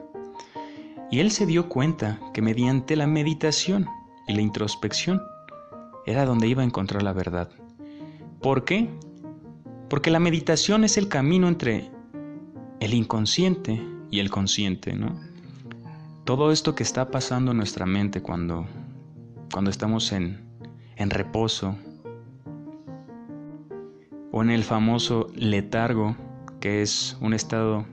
Y 1.12 1.20
él 1.20 1.32
se 1.32 1.46
dio 1.46 1.70
cuenta 1.70 2.20
que 2.34 2.42
mediante 2.42 2.96
la 2.96 3.08
meditación 3.08 3.88
y 4.28 4.34
la 4.34 4.42
introspección 4.42 5.22
era 6.06 6.26
donde 6.26 6.48
iba 6.48 6.62
a 6.62 6.66
encontrar 6.66 7.04
la 7.04 7.14
verdad. 7.14 7.50
¿Por 8.42 8.66
qué? 8.66 8.90
Porque 9.90 10.12
la 10.12 10.20
meditación 10.20 10.84
es 10.84 10.98
el 10.98 11.08
camino 11.08 11.48
entre 11.48 11.90
el 12.80 12.94
inconsciente 12.94 13.82
y 14.12 14.20
el 14.20 14.30
consciente, 14.30 14.94
¿no? 14.94 15.20
Todo 16.26 16.52
esto 16.52 16.76
que 16.76 16.84
está 16.84 17.12
pasando 17.12 17.52
en 17.52 17.58
nuestra 17.58 17.86
mente 17.86 18.22
cuando, 18.22 18.66
cuando 19.52 19.70
estamos 19.70 20.12
en, 20.12 20.45
en 20.96 21.10
reposo 21.10 21.76
o 24.32 24.42
en 24.42 24.50
el 24.50 24.64
famoso 24.64 25.28
letargo, 25.34 26.16
que 26.60 26.82
es 26.82 27.18
un 27.22 27.34
estado 27.34 27.86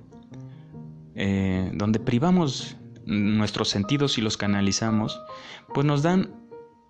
eh, 1.14 1.70
donde 1.74 2.00
privamos 2.00 2.76
nuestros 3.04 3.68
sentidos 3.68 4.18
y 4.18 4.20
los 4.20 4.36
canalizamos, 4.36 5.20
pues 5.74 5.86
nos 5.86 6.02
dan 6.02 6.30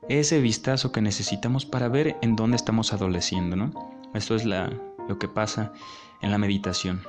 ese 0.09 0.41
vistazo 0.41 0.93
que 0.93 1.01
necesitamos 1.01 1.65
para 1.67 1.89
ver 1.89 2.17
en 2.23 2.37
dónde 2.37 2.57
estamos 2.57 2.93
adoleciendo, 2.93 3.57
¿no? 3.57 3.73
Esto 4.15 4.35
es 4.35 4.45
lo 4.45 5.19
que 5.19 5.29
pasa 5.29 5.73
en 6.21 6.31
la 6.31 6.39
meditación. 6.39 7.03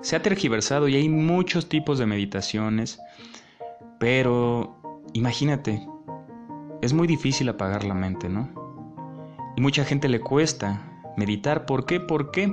Se 0.00 0.16
ha 0.16 0.22
tergiversado 0.22 0.88
y 0.88 0.96
hay 0.96 1.08
muchos 1.08 1.68
tipos 1.68 1.98
de 1.98 2.06
meditaciones, 2.06 2.98
pero 3.98 5.00
imagínate, 5.12 5.86
es 6.82 6.92
muy 6.92 7.06
difícil 7.06 7.48
apagar 7.48 7.84
la 7.84 7.94
mente, 7.94 8.28
¿no? 8.28 8.50
Y 9.56 9.60
mucha 9.60 9.84
gente 9.84 10.08
le 10.08 10.20
cuesta 10.20 11.02
meditar. 11.16 11.64
¿Por 11.64 11.86
qué? 11.86 12.00
Porque, 12.00 12.52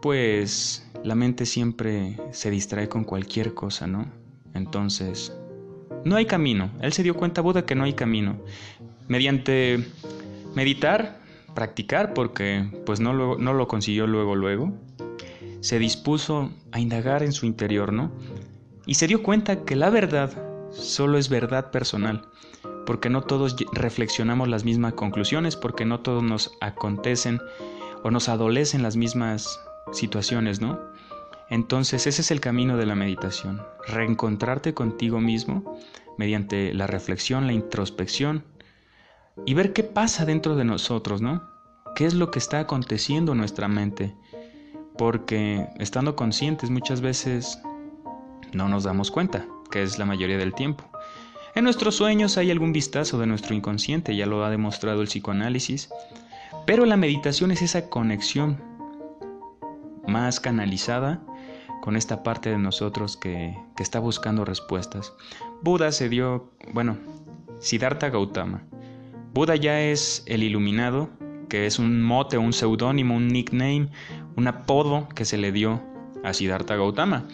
pues, 0.00 0.88
la 1.04 1.14
mente 1.14 1.44
siempre 1.44 2.18
se 2.30 2.50
distrae 2.50 2.88
con 2.88 3.04
cualquier 3.04 3.52
cosa, 3.52 3.86
¿no? 3.86 4.06
Entonces, 4.54 5.36
no 6.04 6.16
hay 6.16 6.26
camino. 6.26 6.70
Él 6.80 6.92
se 6.92 7.02
dio 7.02 7.14
cuenta, 7.14 7.40
Buda, 7.40 7.66
que 7.66 7.74
no 7.74 7.84
hay 7.84 7.94
camino. 7.94 8.36
Mediante 9.08 9.84
meditar, 10.54 11.20
practicar, 11.54 12.14
porque 12.14 12.68
pues 12.86 13.00
no 13.00 13.12
lo, 13.12 13.68
consiguió 13.68 14.06
luego, 14.06 14.36
luego, 14.36 14.72
se 15.60 15.78
dispuso 15.78 16.50
a 16.70 16.80
indagar 16.80 17.22
en 17.22 17.32
su 17.32 17.46
interior, 17.46 17.92
¿no? 17.92 18.10
Y 18.86 18.94
se 18.94 19.06
dio 19.06 19.22
cuenta 19.22 19.64
que 19.64 19.76
la 19.76 19.90
verdad 19.90 20.30
solo 20.70 21.18
es 21.18 21.28
verdad 21.28 21.70
personal, 21.70 22.28
porque 22.86 23.10
no 23.10 23.22
todos 23.22 23.56
reflexionamos 23.72 24.48
las 24.48 24.64
mismas 24.64 24.94
conclusiones, 24.94 25.56
porque 25.56 25.84
no 25.84 26.00
todos 26.00 26.22
nos 26.22 26.52
acontecen 26.60 27.40
o 28.02 28.10
nos 28.10 28.28
adolecen 28.28 28.82
las 28.82 28.96
mismas 28.96 29.60
situaciones, 29.92 30.60
¿no? 30.60 30.80
Entonces 31.48 32.06
ese 32.06 32.22
es 32.22 32.30
el 32.30 32.40
camino 32.40 32.76
de 32.76 32.86
la 32.86 32.94
meditación, 32.94 33.62
reencontrarte 33.86 34.74
contigo 34.74 35.20
mismo 35.20 35.78
mediante 36.16 36.72
la 36.72 36.86
reflexión, 36.86 37.46
la 37.46 37.52
introspección 37.52 38.44
y 39.44 39.54
ver 39.54 39.72
qué 39.72 39.82
pasa 39.82 40.24
dentro 40.24 40.56
de 40.56 40.64
nosotros, 40.64 41.20
¿no? 41.20 41.42
¿Qué 41.94 42.06
es 42.06 42.14
lo 42.14 42.30
que 42.30 42.38
está 42.38 42.60
aconteciendo 42.60 43.32
en 43.32 43.38
nuestra 43.38 43.68
mente? 43.68 44.14
Porque 44.96 45.66
estando 45.78 46.16
conscientes 46.16 46.70
muchas 46.70 47.00
veces 47.00 47.60
no 48.52 48.68
nos 48.68 48.84
damos 48.84 49.10
cuenta, 49.10 49.46
que 49.70 49.82
es 49.82 49.98
la 49.98 50.06
mayoría 50.06 50.38
del 50.38 50.54
tiempo. 50.54 50.91
En 51.54 51.64
nuestros 51.64 51.96
sueños 51.96 52.38
hay 52.38 52.50
algún 52.50 52.72
vistazo 52.72 53.18
de 53.18 53.26
nuestro 53.26 53.54
inconsciente, 53.54 54.16
ya 54.16 54.24
lo 54.24 54.42
ha 54.42 54.48
demostrado 54.48 55.02
el 55.02 55.08
psicoanálisis, 55.08 55.90
pero 56.66 56.86
la 56.86 56.96
meditación 56.96 57.50
es 57.50 57.60
esa 57.60 57.90
conexión 57.90 58.58
más 60.06 60.40
canalizada 60.40 61.20
con 61.82 61.96
esta 61.96 62.22
parte 62.22 62.48
de 62.48 62.58
nosotros 62.58 63.18
que, 63.18 63.54
está 63.78 63.98
buscando 63.98 64.44
respuestas. 64.44 65.12
Buda 65.60 65.90
se 65.90 66.08
dio, 66.08 66.52
bueno, 66.72 66.96
Siddhartha 67.58 68.10
Gautama. 68.10 68.62
Buda 69.34 69.56
ya 69.56 69.80
es 69.82 70.22
el 70.26 70.44
iluminado, 70.44 71.10
que 71.48 71.66
es 71.66 71.80
un 71.80 72.00
mote, 72.00 72.38
un 72.38 72.52
seudónimo, 72.52 73.16
un 73.16 73.26
nickname, 73.26 73.88
un 74.36 74.46
apodo 74.46 75.08
que 75.08 75.24
se 75.24 75.36
le 75.36 75.50
dio 75.50 75.82
a 76.22 76.32
Siddhartha 76.32 76.76
Gautama. 76.76 77.26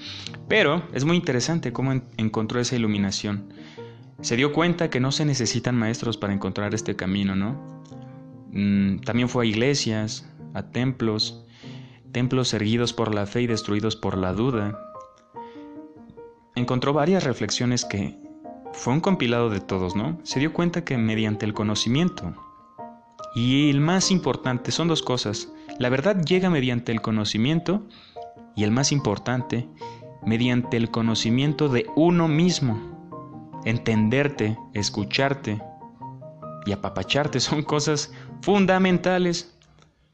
Pero 0.48 0.82
es 0.94 1.04
muy 1.04 1.16
interesante 1.18 1.72
cómo 1.72 2.00
encontró 2.16 2.58
esa 2.58 2.75
iluminación. 2.75 3.52
Se 4.20 4.37
dio 4.37 4.52
cuenta 4.52 4.90
que 4.90 5.00
no 5.00 5.12
se 5.12 5.25
necesitan 5.25 5.76
maestros 5.76 6.16
para 6.16 6.32
encontrar 6.32 6.75
este 6.75 6.96
camino, 6.96 7.37
¿no? 7.37 7.82
Mm, 8.52 8.98
también 8.98 9.28
fue 9.28 9.44
a 9.44 9.48
iglesias, 9.48 10.28
a 10.54 10.64
templos, 10.70 11.44
templos 12.10 12.52
erguidos 12.52 12.92
por 12.92 13.14
la 13.14 13.26
fe 13.26 13.42
y 13.42 13.46
destruidos 13.46 13.94
por 13.94 14.18
la 14.18 14.32
duda. 14.32 14.78
Encontró 16.56 16.92
varias 16.92 17.22
reflexiones 17.22 17.84
que 17.84 18.18
fue 18.72 18.92
un 18.92 19.00
compilado 19.00 19.50
de 19.50 19.60
todos, 19.60 19.94
¿no? 19.94 20.18
Se 20.25 20.40
dio 20.40 20.52
cuenta 20.52 20.84
que 20.84 20.98
mediante 20.98 21.46
el 21.46 21.54
conocimiento, 21.54 22.34
y 23.34 23.70
el 23.70 23.80
más 23.80 24.10
importante 24.10 24.72
son 24.72 24.88
dos 24.88 25.02
cosas, 25.02 25.52
la 25.78 25.90
verdad 25.90 26.20
llega 26.25 26.50
mediante 26.50 26.90
el 26.90 27.00
conocimiento 27.00 27.87
y 28.56 28.64
el 28.64 28.72
más 28.72 28.90
importante, 28.90 29.68
mediante 30.26 30.76
el 30.76 30.90
conocimiento 30.90 31.68
de 31.68 31.87
uno 31.94 32.26
mismo. 32.26 32.97
Entenderte, 33.68 34.56
escucharte 34.72 35.60
y 36.64 36.72
apapacharte 36.72 37.38
son 37.48 37.62
cosas 37.62 38.10
fundamentales 38.40 39.54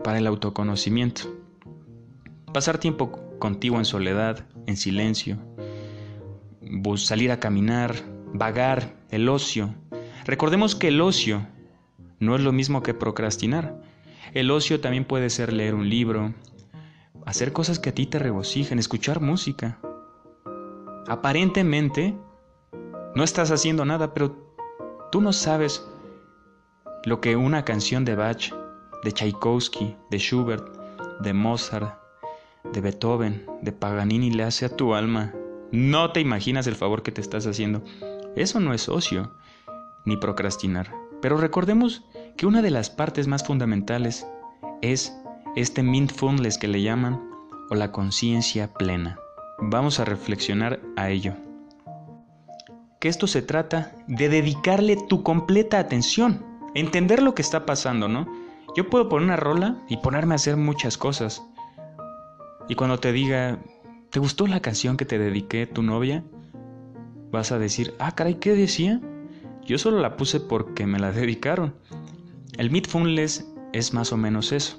para 0.02 0.18
el 0.18 0.26
autoconocimiento. 0.26 1.32
Pasar 2.52 2.78
tiempo 2.78 3.12
contigo 3.38 3.76
en 3.78 3.84
soledad, 3.84 4.44
en 4.66 4.76
silencio, 4.76 5.38
salir 6.96 7.30
a 7.30 7.38
caminar, 7.38 7.94
vagar, 8.32 8.96
el 9.10 9.28
ocio. 9.28 9.72
Recordemos 10.24 10.74
que 10.74 10.88
el 10.88 11.00
ocio 11.00 11.46
no 12.18 12.34
es 12.34 12.42
lo 12.42 12.50
mismo 12.50 12.82
que 12.82 12.92
procrastinar. 12.92 13.80
El 14.32 14.50
ocio 14.50 14.80
también 14.80 15.04
puede 15.04 15.30
ser 15.30 15.52
leer 15.52 15.76
un 15.76 15.88
libro, 15.88 16.34
hacer 17.24 17.52
cosas 17.52 17.78
que 17.78 17.90
a 17.90 17.94
ti 17.94 18.06
te 18.06 18.18
regocijen, 18.18 18.80
escuchar 18.80 19.20
música. 19.20 19.78
Aparentemente, 21.06 22.16
no 23.14 23.24
estás 23.24 23.50
haciendo 23.50 23.84
nada, 23.84 24.14
pero 24.14 24.36
tú 25.10 25.20
no 25.20 25.32
sabes 25.32 25.86
lo 27.04 27.20
que 27.20 27.36
una 27.36 27.64
canción 27.64 28.04
de 28.04 28.14
Bach, 28.14 28.52
de 29.02 29.12
Tchaikovsky, 29.12 29.96
de 30.10 30.18
Schubert, 30.18 30.66
de 31.20 31.32
Mozart, 31.32 31.98
de 32.72 32.80
Beethoven, 32.80 33.46
de 33.62 33.72
Paganini 33.72 34.30
le 34.30 34.42
hace 34.42 34.66
a 34.66 34.74
tu 34.74 34.94
alma. 34.94 35.32
No 35.70 36.12
te 36.12 36.20
imaginas 36.20 36.66
el 36.66 36.76
favor 36.76 37.02
que 37.02 37.12
te 37.12 37.20
estás 37.20 37.46
haciendo. 37.46 37.82
Eso 38.36 38.58
no 38.60 38.74
es 38.74 38.88
ocio, 38.88 39.32
ni 40.04 40.16
procrastinar. 40.16 40.92
Pero 41.20 41.36
recordemos 41.36 42.04
que 42.36 42.46
una 42.46 42.62
de 42.62 42.70
las 42.70 42.90
partes 42.90 43.28
más 43.28 43.46
fundamentales 43.46 44.26
es 44.82 45.16
este 45.56 45.82
mindfulness 45.82 46.58
que 46.58 46.68
le 46.68 46.82
llaman, 46.82 47.30
o 47.70 47.74
la 47.74 47.92
conciencia 47.92 48.72
plena? 48.74 49.18
Vamos 49.58 50.00
a 50.00 50.04
reflexionar 50.04 50.80
a 50.96 51.10
ello. 51.10 51.34
Que 53.04 53.10
esto 53.10 53.26
se 53.26 53.42
trata 53.42 53.92
de 54.08 54.30
dedicarle 54.30 54.96
tu 54.96 55.22
completa 55.22 55.78
atención, 55.78 56.42
entender 56.74 57.22
lo 57.22 57.34
que 57.34 57.42
está 57.42 57.66
pasando, 57.66 58.08
¿no? 58.08 58.26
Yo 58.74 58.88
puedo 58.88 59.10
poner 59.10 59.26
una 59.26 59.36
rola 59.36 59.76
y 59.90 59.98
ponerme 59.98 60.32
a 60.32 60.36
hacer 60.36 60.56
muchas 60.56 60.96
cosas. 60.96 61.42
Y 62.66 62.76
cuando 62.76 63.00
te 63.00 63.12
diga, 63.12 63.58
¿te 64.08 64.20
gustó 64.20 64.46
la 64.46 64.60
canción 64.60 64.96
que 64.96 65.04
te 65.04 65.18
dediqué 65.18 65.66
tu 65.66 65.82
novia? 65.82 66.24
Vas 67.30 67.52
a 67.52 67.58
decir, 67.58 67.92
ah, 67.98 68.12
caray, 68.12 68.36
¿qué 68.36 68.54
decía? 68.54 69.02
Yo 69.66 69.76
solo 69.76 70.00
la 70.00 70.16
puse 70.16 70.40
porque 70.40 70.86
me 70.86 70.98
la 70.98 71.12
dedicaron. 71.12 71.74
El 72.56 72.70
mindfulness 72.70 73.52
es 73.74 73.92
más 73.92 74.14
o 74.14 74.16
menos 74.16 74.50
eso, 74.50 74.78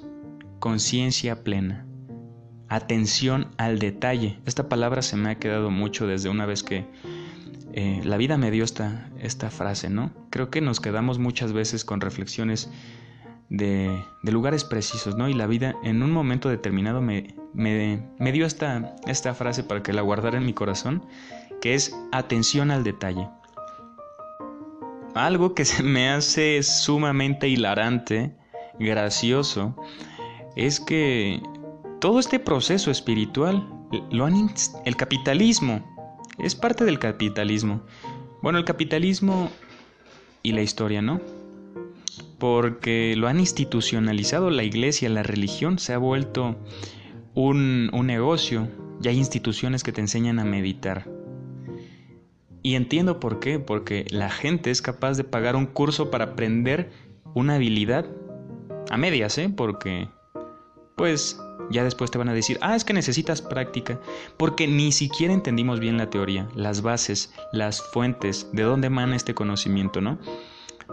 conciencia 0.58 1.44
plena, 1.44 1.86
atención 2.66 3.52
al 3.56 3.78
detalle. 3.78 4.40
Esta 4.46 4.68
palabra 4.68 5.02
se 5.02 5.16
me 5.16 5.30
ha 5.30 5.38
quedado 5.38 5.70
mucho 5.70 6.08
desde 6.08 6.28
una 6.28 6.44
vez 6.44 6.64
que 6.64 6.86
eh, 7.78 8.00
la 8.04 8.16
vida 8.16 8.38
me 8.38 8.50
dio 8.50 8.64
esta, 8.64 9.10
esta 9.20 9.50
frase, 9.50 9.90
¿no? 9.90 10.10
Creo 10.30 10.48
que 10.48 10.62
nos 10.62 10.80
quedamos 10.80 11.18
muchas 11.18 11.52
veces 11.52 11.84
con 11.84 12.00
reflexiones 12.00 12.70
de, 13.50 14.02
lugares 14.22 14.64
precisos, 14.64 15.14
¿no? 15.18 15.28
Y 15.28 15.34
la 15.34 15.46
vida 15.46 15.74
en 15.84 16.02
un 16.02 16.10
momento 16.10 16.48
determinado 16.48 17.02
me, 17.02 17.34
me, 17.52 18.32
dio 18.32 18.46
esta, 18.46 18.96
esta 19.06 19.34
frase 19.34 19.62
para 19.62 19.82
que 19.82 19.92
la 19.92 20.00
guardara 20.00 20.38
en 20.38 20.46
mi 20.46 20.54
corazón, 20.54 21.04
que 21.60 21.74
es 21.74 21.94
atención 22.12 22.70
al 22.70 22.82
detalle. 22.82 23.28
Algo 25.14 25.54
que 25.54 25.66
se 25.66 25.82
me 25.82 26.08
hace 26.08 26.62
sumamente 26.62 27.46
hilarante, 27.46 28.34
gracioso, 28.78 29.76
es 30.56 30.80
que 30.80 31.42
todo 32.00 32.20
este 32.20 32.38
proceso 32.38 32.90
espiritual 32.90 33.68
lo 34.10 34.24
han 34.24 34.50
el 34.86 34.96
capitalismo 34.96 35.95
es 36.38 36.54
parte 36.54 36.84
del 36.84 36.98
capitalismo. 36.98 37.82
Bueno, 38.42 38.58
el 38.58 38.64
capitalismo 38.64 39.50
y 40.42 40.52
la 40.52 40.62
historia, 40.62 41.02
¿no? 41.02 41.20
porque 42.38 43.14
lo 43.16 43.28
han 43.28 43.40
institucionalizado 43.40 44.50
la 44.50 44.62
iglesia, 44.62 45.08
la 45.08 45.22
religión 45.22 45.78
se 45.78 45.92
ha 45.92 45.98
vuelto 45.98 46.56
un, 47.34 47.90
negocio 48.04 48.68
y 49.02 49.08
hay 49.08 49.16
instituciones 49.18 49.82
que 49.82 49.92
te 49.92 50.00
enseñan 50.00 50.38
a 50.38 50.44
meditar. 50.44 51.08
Y 52.62 52.74
entiendo 52.74 53.20
por 53.20 53.38
qué, 53.40 53.58
porque 53.58 54.06
la 54.10 54.28
gente 54.28 54.70
es 54.70 54.82
capaz 54.82 55.16
de 55.16 55.24
pagar 55.24 55.56
un 55.56 55.66
curso 55.66 56.10
para 56.10 56.24
aprender 56.24 56.90
una 57.34 57.54
habilidad 57.54 58.06
a 58.90 58.96
medias, 58.96 59.38
¿eh? 59.38 59.52
Porque, 59.54 60.08
pues, 60.96 61.38
ya 61.70 61.84
después 61.84 62.10
te 62.10 62.18
van 62.18 62.30
a 62.30 62.34
decir, 62.34 62.58
ah, 62.62 62.74
es 62.74 62.84
que 62.84 62.94
necesitas 62.94 63.42
práctica, 63.42 64.00
porque 64.36 64.66
ni 64.66 64.92
siquiera 64.92 65.34
entendimos 65.34 65.78
bien 65.78 65.98
la 65.98 66.10
teoría, 66.10 66.48
las 66.54 66.80
bases, 66.80 67.32
las 67.52 67.82
fuentes, 67.82 68.48
de 68.52 68.62
dónde 68.62 68.88
emana 68.88 69.14
este 69.14 69.34
conocimiento, 69.34 70.00
¿no? 70.00 70.18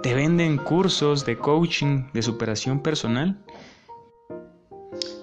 Te 0.02 0.14
venden 0.14 0.58
cursos 0.58 1.26
de 1.26 1.38
coaching, 1.38 2.12
de 2.14 2.22
superación 2.22 2.82
personal. 2.82 3.40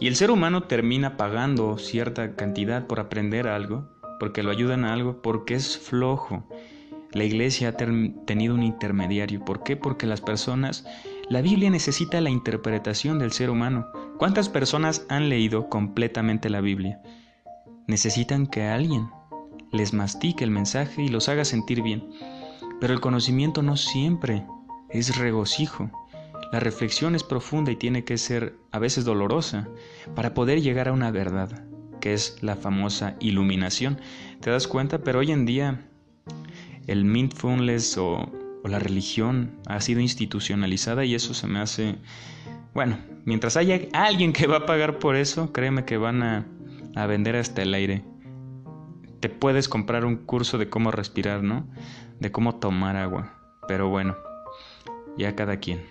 Y 0.00 0.06
el 0.06 0.16
ser 0.16 0.30
humano 0.30 0.62
termina 0.62 1.18
pagando 1.18 1.76
cierta 1.76 2.34
cantidad 2.34 2.86
por 2.86 3.00
aprender 3.00 3.48
algo, 3.48 3.86
porque 4.18 4.42
lo 4.42 4.50
ayudan 4.50 4.84
a 4.84 4.94
algo, 4.94 5.20
porque 5.20 5.54
es 5.54 5.76
flojo. 5.76 6.46
La 7.12 7.24
iglesia 7.24 7.70
ha 7.70 7.76
tenido 7.76 8.54
un 8.54 8.62
intermediario. 8.62 9.44
¿Por 9.44 9.62
qué? 9.62 9.76
Porque 9.76 10.06
las 10.06 10.20
personas, 10.20 10.86
la 11.30 11.42
Biblia 11.42 11.70
necesita 11.70 12.20
la 12.20 12.28
interpretación 12.28 13.20
del 13.20 13.30
ser 13.30 13.50
humano. 13.50 13.86
¿Cuántas 14.18 14.48
personas 14.48 15.06
han 15.08 15.28
leído 15.28 15.68
completamente 15.68 16.50
la 16.50 16.60
Biblia? 16.60 17.00
Necesitan 17.86 18.48
que 18.48 18.64
alguien 18.64 19.08
les 19.70 19.94
mastique 19.94 20.42
el 20.42 20.50
mensaje 20.50 21.04
y 21.04 21.08
los 21.08 21.28
haga 21.28 21.44
sentir 21.44 21.82
bien. 21.82 22.10
Pero 22.80 22.92
el 22.92 23.00
conocimiento 23.00 23.62
no 23.62 23.76
siempre 23.76 24.44
es 24.90 25.18
regocijo. 25.18 25.88
La 26.50 26.58
reflexión 26.58 27.14
es 27.14 27.22
profunda 27.22 27.70
y 27.70 27.76
tiene 27.76 28.02
que 28.02 28.18
ser 28.18 28.56
a 28.72 28.80
veces 28.80 29.04
dolorosa 29.04 29.68
para 30.16 30.34
poder 30.34 30.60
llegar 30.60 30.88
a 30.88 30.92
una 30.92 31.12
verdad, 31.12 31.64
que 32.00 32.12
es 32.12 32.38
la 32.42 32.56
famosa 32.56 33.14
iluminación. 33.20 34.00
¿Te 34.40 34.50
das 34.50 34.66
cuenta? 34.66 34.98
Pero 35.04 35.20
hoy 35.20 35.30
en 35.30 35.46
día 35.46 35.86
el 36.88 37.04
mindfulness 37.04 37.96
o, 37.98 38.28
o 38.62 38.68
la 38.68 38.78
religión 38.78 39.58
ha 39.66 39.80
sido 39.80 40.00
institucionalizada 40.00 41.04
y 41.04 41.14
eso 41.14 41.34
se 41.34 41.46
me 41.46 41.60
hace... 41.60 41.96
Bueno, 42.74 42.98
mientras 43.24 43.56
haya 43.56 43.80
alguien 43.92 44.32
que 44.32 44.46
va 44.46 44.58
a 44.58 44.66
pagar 44.66 44.98
por 44.98 45.16
eso, 45.16 45.52
créeme 45.52 45.84
que 45.84 45.96
van 45.96 46.22
a, 46.22 46.46
a 46.94 47.06
vender 47.06 47.36
hasta 47.36 47.62
el 47.62 47.74
aire. 47.74 48.04
Te 49.20 49.28
puedes 49.28 49.68
comprar 49.68 50.04
un 50.04 50.16
curso 50.16 50.56
de 50.56 50.68
cómo 50.68 50.90
respirar, 50.90 51.42
¿no? 51.42 51.66
De 52.20 52.30
cómo 52.30 52.56
tomar 52.56 52.96
agua. 52.96 53.34
Pero 53.66 53.88
bueno, 53.88 54.16
y 55.16 55.24
a 55.24 55.34
cada 55.34 55.58
quien. 55.58 55.82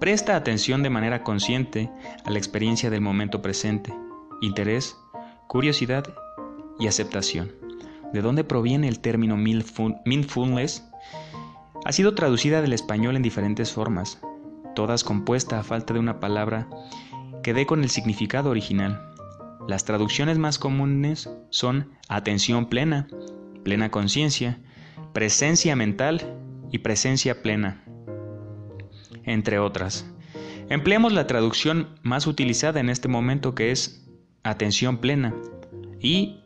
Presta 0.00 0.36
atención 0.36 0.82
de 0.82 0.90
manera 0.90 1.22
consciente 1.22 1.90
a 2.24 2.30
la 2.30 2.38
experiencia 2.38 2.90
del 2.90 3.00
momento 3.00 3.40
presente, 3.40 3.94
interés, 4.42 4.96
curiosidad 5.46 6.04
y 6.78 6.88
aceptación. 6.88 7.52
¿De 8.12 8.20
dónde 8.20 8.44
proviene 8.44 8.88
el 8.88 9.00
término 9.00 9.36
mindfulness? 9.36 10.84
Ha 11.84 11.92
sido 11.92 12.14
traducida 12.14 12.62
del 12.62 12.72
español 12.72 13.16
en 13.16 13.22
diferentes 13.22 13.72
formas, 13.72 14.20
todas 14.74 15.04
compuestas 15.04 15.60
a 15.60 15.62
falta 15.62 15.94
de 15.94 16.00
una 16.00 16.20
palabra 16.20 16.68
que 17.42 17.54
dé 17.54 17.66
con 17.66 17.82
el 17.82 17.90
significado 17.90 18.50
original. 18.50 19.12
Las 19.68 19.84
traducciones 19.84 20.38
más 20.38 20.58
comunes 20.58 21.30
son 21.50 21.92
atención 22.08 22.66
plena, 22.66 23.08
plena 23.64 23.90
conciencia, 23.90 24.60
presencia 25.12 25.76
mental 25.76 26.38
y 26.70 26.78
presencia 26.78 27.42
plena 27.42 27.84
entre 29.24 29.58
otras. 29.58 30.06
Empleamos 30.68 31.12
la 31.12 31.26
traducción 31.26 31.88
más 32.02 32.26
utilizada 32.26 32.80
en 32.80 32.88
este 32.88 33.08
momento 33.08 33.54
que 33.54 33.70
es 33.70 34.06
atención 34.42 34.98
plena 34.98 35.34
y 36.00 36.40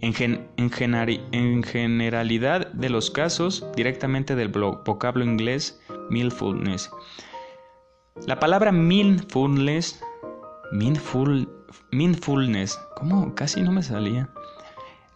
en, 0.00 1.62
generalidad 1.64 2.72
de 2.72 2.90
los 2.90 3.10
casos 3.10 3.66
directamente 3.74 4.36
del 4.36 4.48
vocablo 4.48 5.24
inglés 5.24 5.80
mindfulness. 6.10 6.90
La 8.26 8.38
palabra 8.38 8.72
mindfulness, 8.72 10.00
mindful, 10.72 11.48
mindfulness. 11.92 12.78
Casi 13.34 13.62
no 13.62 13.72
me 13.72 13.82
salía. 13.82 14.28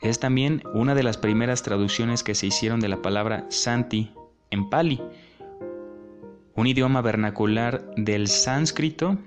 Es 0.00 0.18
también 0.18 0.62
una 0.74 0.94
de 0.94 1.02
las 1.02 1.16
primeras 1.16 1.62
traducciones 1.62 2.22
que 2.22 2.34
se 2.34 2.46
hicieron 2.46 2.80
de 2.80 2.88
la 2.88 3.02
palabra 3.02 3.46
santi 3.50 4.12
en 4.50 4.68
pali, 4.68 5.00
un 6.54 6.66
idioma 6.66 7.00
vernacular 7.00 7.88
del 7.96 8.28
sánscrito 8.28 9.18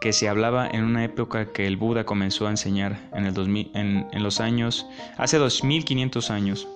que 0.00 0.12
se 0.12 0.28
hablaba 0.28 0.68
en 0.68 0.84
una 0.84 1.04
época 1.04 1.52
que 1.52 1.66
el 1.66 1.76
Buda 1.76 2.04
comenzó 2.04 2.46
a 2.46 2.50
enseñar 2.50 3.08
en, 3.12 3.26
el 3.26 3.34
2000, 3.34 3.72
en, 3.74 4.22
los 4.22 4.40
años, 4.40 4.86
hace 5.16 5.38
2500 5.38 6.30
años. 6.30 6.68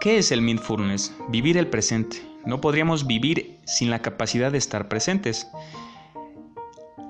¿Qué 0.00 0.18
es 0.18 0.32
el 0.32 0.42
mindfulness? 0.42 1.14
Vivir 1.28 1.56
el 1.56 1.66
presente. 1.66 2.22
No 2.44 2.60
podríamos 2.60 3.06
vivir 3.06 3.58
sin 3.64 3.90
la 3.90 4.02
capacidad 4.02 4.52
de 4.52 4.58
estar 4.58 4.88
presentes. 4.88 5.46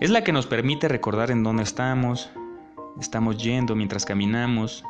Es 0.01 0.11
la 0.11 0.25
que 0.25 0.33
nos 0.33 0.47
permite 0.47 0.89
recordar 0.89 1.31
en 1.31 1.43
dónde 1.43 1.63
estamos, 1.63 2.31
estamos 3.01 3.43
yendo 3.43 3.75
mientras 3.75 4.05
caminamos, 4.05 4.85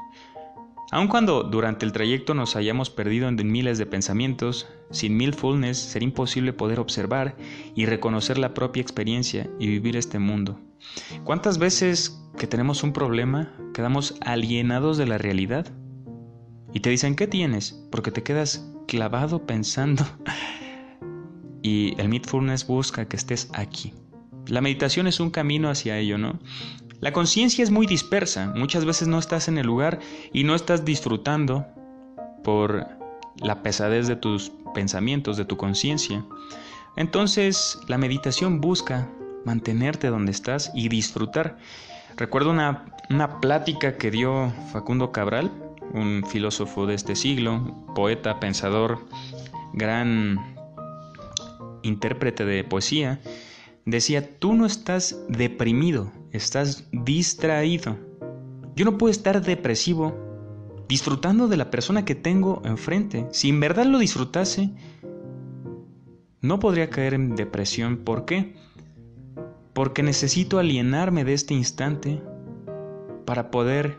Aun 0.90 1.09
cuando 1.09 1.42
durante 1.42 1.85
el 1.87 1.92
trayecto 1.92 2.35
nos 2.35 2.57
hayamos 2.57 2.90
perdido 2.90 3.29
en 3.29 3.51
miles 3.51 3.79
de 3.79 3.87
pensamientos, 3.87 4.68
sin 4.90 5.16
mindfulness 5.16 5.79
sería 5.79 6.09
imposible 6.09 6.53
poder 6.53 6.79
observar 6.79 7.37
y 7.75 7.87
reconocer 7.87 8.38
la 8.38 8.55
propia 8.55 8.83
experiencia 8.83 9.51
y 9.59 9.68
vivir 9.68 9.97
este 9.97 10.18
mundo. 10.18 10.61
¿Cuántas 11.25 11.59
veces 11.59 12.23
que 12.38 12.47
tenemos 12.47 12.83
un 12.83 12.92
problema 12.92 13.53
quedamos 13.73 14.16
alienados 14.20 14.99
de 14.99 15.07
la 15.07 15.18
realidad? 15.18 15.73
Y 16.73 16.81
te 16.81 16.90
dicen, 16.90 17.16
¿qué 17.16 17.27
tienes? 17.27 17.73
Porque 17.90 18.11
te 18.11 18.23
quedas 18.23 18.70
clavado 18.87 19.47
pensando. 19.47 20.05
y 21.62 21.99
el 22.01 22.09
mindfulness 22.09 22.66
busca 22.66 23.09
que 23.09 23.16
estés 23.16 23.49
aquí. 23.55 23.94
La 24.47 24.61
meditación 24.61 25.07
es 25.07 25.20
un 25.20 25.31
camino 25.31 25.70
hacia 25.70 25.99
ello, 25.99 26.18
¿no? 26.18 26.38
La 27.05 27.12
conciencia 27.12 27.62
es 27.62 27.71
muy 27.71 27.87
dispersa, 27.87 28.51
muchas 28.57 28.87
veces 28.87 29.09
no 29.09 29.19
estás 29.19 29.49
en 29.49 29.59
el 29.59 29.67
lugar 29.67 29.99
y 30.33 30.45
no 30.45 30.55
estás 30.55 30.87
disfrutando 30.87 31.67
por 32.43 32.88
la 33.37 33.62
pesadez 33.62 34.09
de 34.09 34.17
tus 34.17 34.53
pensamientos, 34.73 35.37
de 35.37 35.45
tu 35.45 35.59
conciencia. 35.59 36.25
Entonces 36.97 37.79
la 37.88 37.99
meditación 37.99 38.62
busca 38.62 39.11
mantenerte 39.45 40.09
donde 40.09 40.33
estás 40.33 40.73
y 40.75 40.88
disfrutar. 40.88 41.59
Recuerdo 42.17 42.53
una, 42.53 42.87
una 43.11 43.38
plática 43.38 43.99
que 43.99 44.11
dio 44.11 44.51
Facundo 44.73 45.12
Cabral, 45.12 45.53
un 45.93 46.25
filósofo 46.27 46.87
de 46.87 46.95
este 46.95 47.17
siglo, 47.17 47.85
poeta, 47.95 48.40
pensador, 48.40 49.07
gran 49.75 50.57
intérprete 51.83 52.47
de 52.47 52.64
poesía, 52.64 53.21
decía, 53.85 54.38
tú 54.38 54.55
no 54.55 54.66
estás 54.66 55.25
deprimido, 55.29 56.12
estás 56.33 56.88
distraído. 56.92 57.97
Yo 58.77 58.85
no 58.85 58.99
puedo 58.99 59.11
estar 59.11 59.42
depresivo 59.42 60.14
disfrutando 60.88 61.49
de 61.49 61.57
la 61.57 61.70
persona 61.70 62.05
que 62.05 62.14
tengo 62.14 62.62
enfrente. 62.64 63.27
Si 63.31 63.49
en 63.49 63.61
verdad 63.61 63.87
lo 63.87 63.99
disfrutase, 63.99 64.70
no 66.40 66.59
podría 66.59 66.90
caer 66.90 67.14
en 67.14 67.37
depresión. 67.37 67.99
¿Por 67.99 68.25
qué? 68.25 68.55
Porque 69.73 70.03
necesito 70.03 70.59
alienarme 70.59 71.25
de 71.25 71.35
este 71.35 71.55
instante 71.55 72.23
para 73.25 73.51
poder 73.51 73.99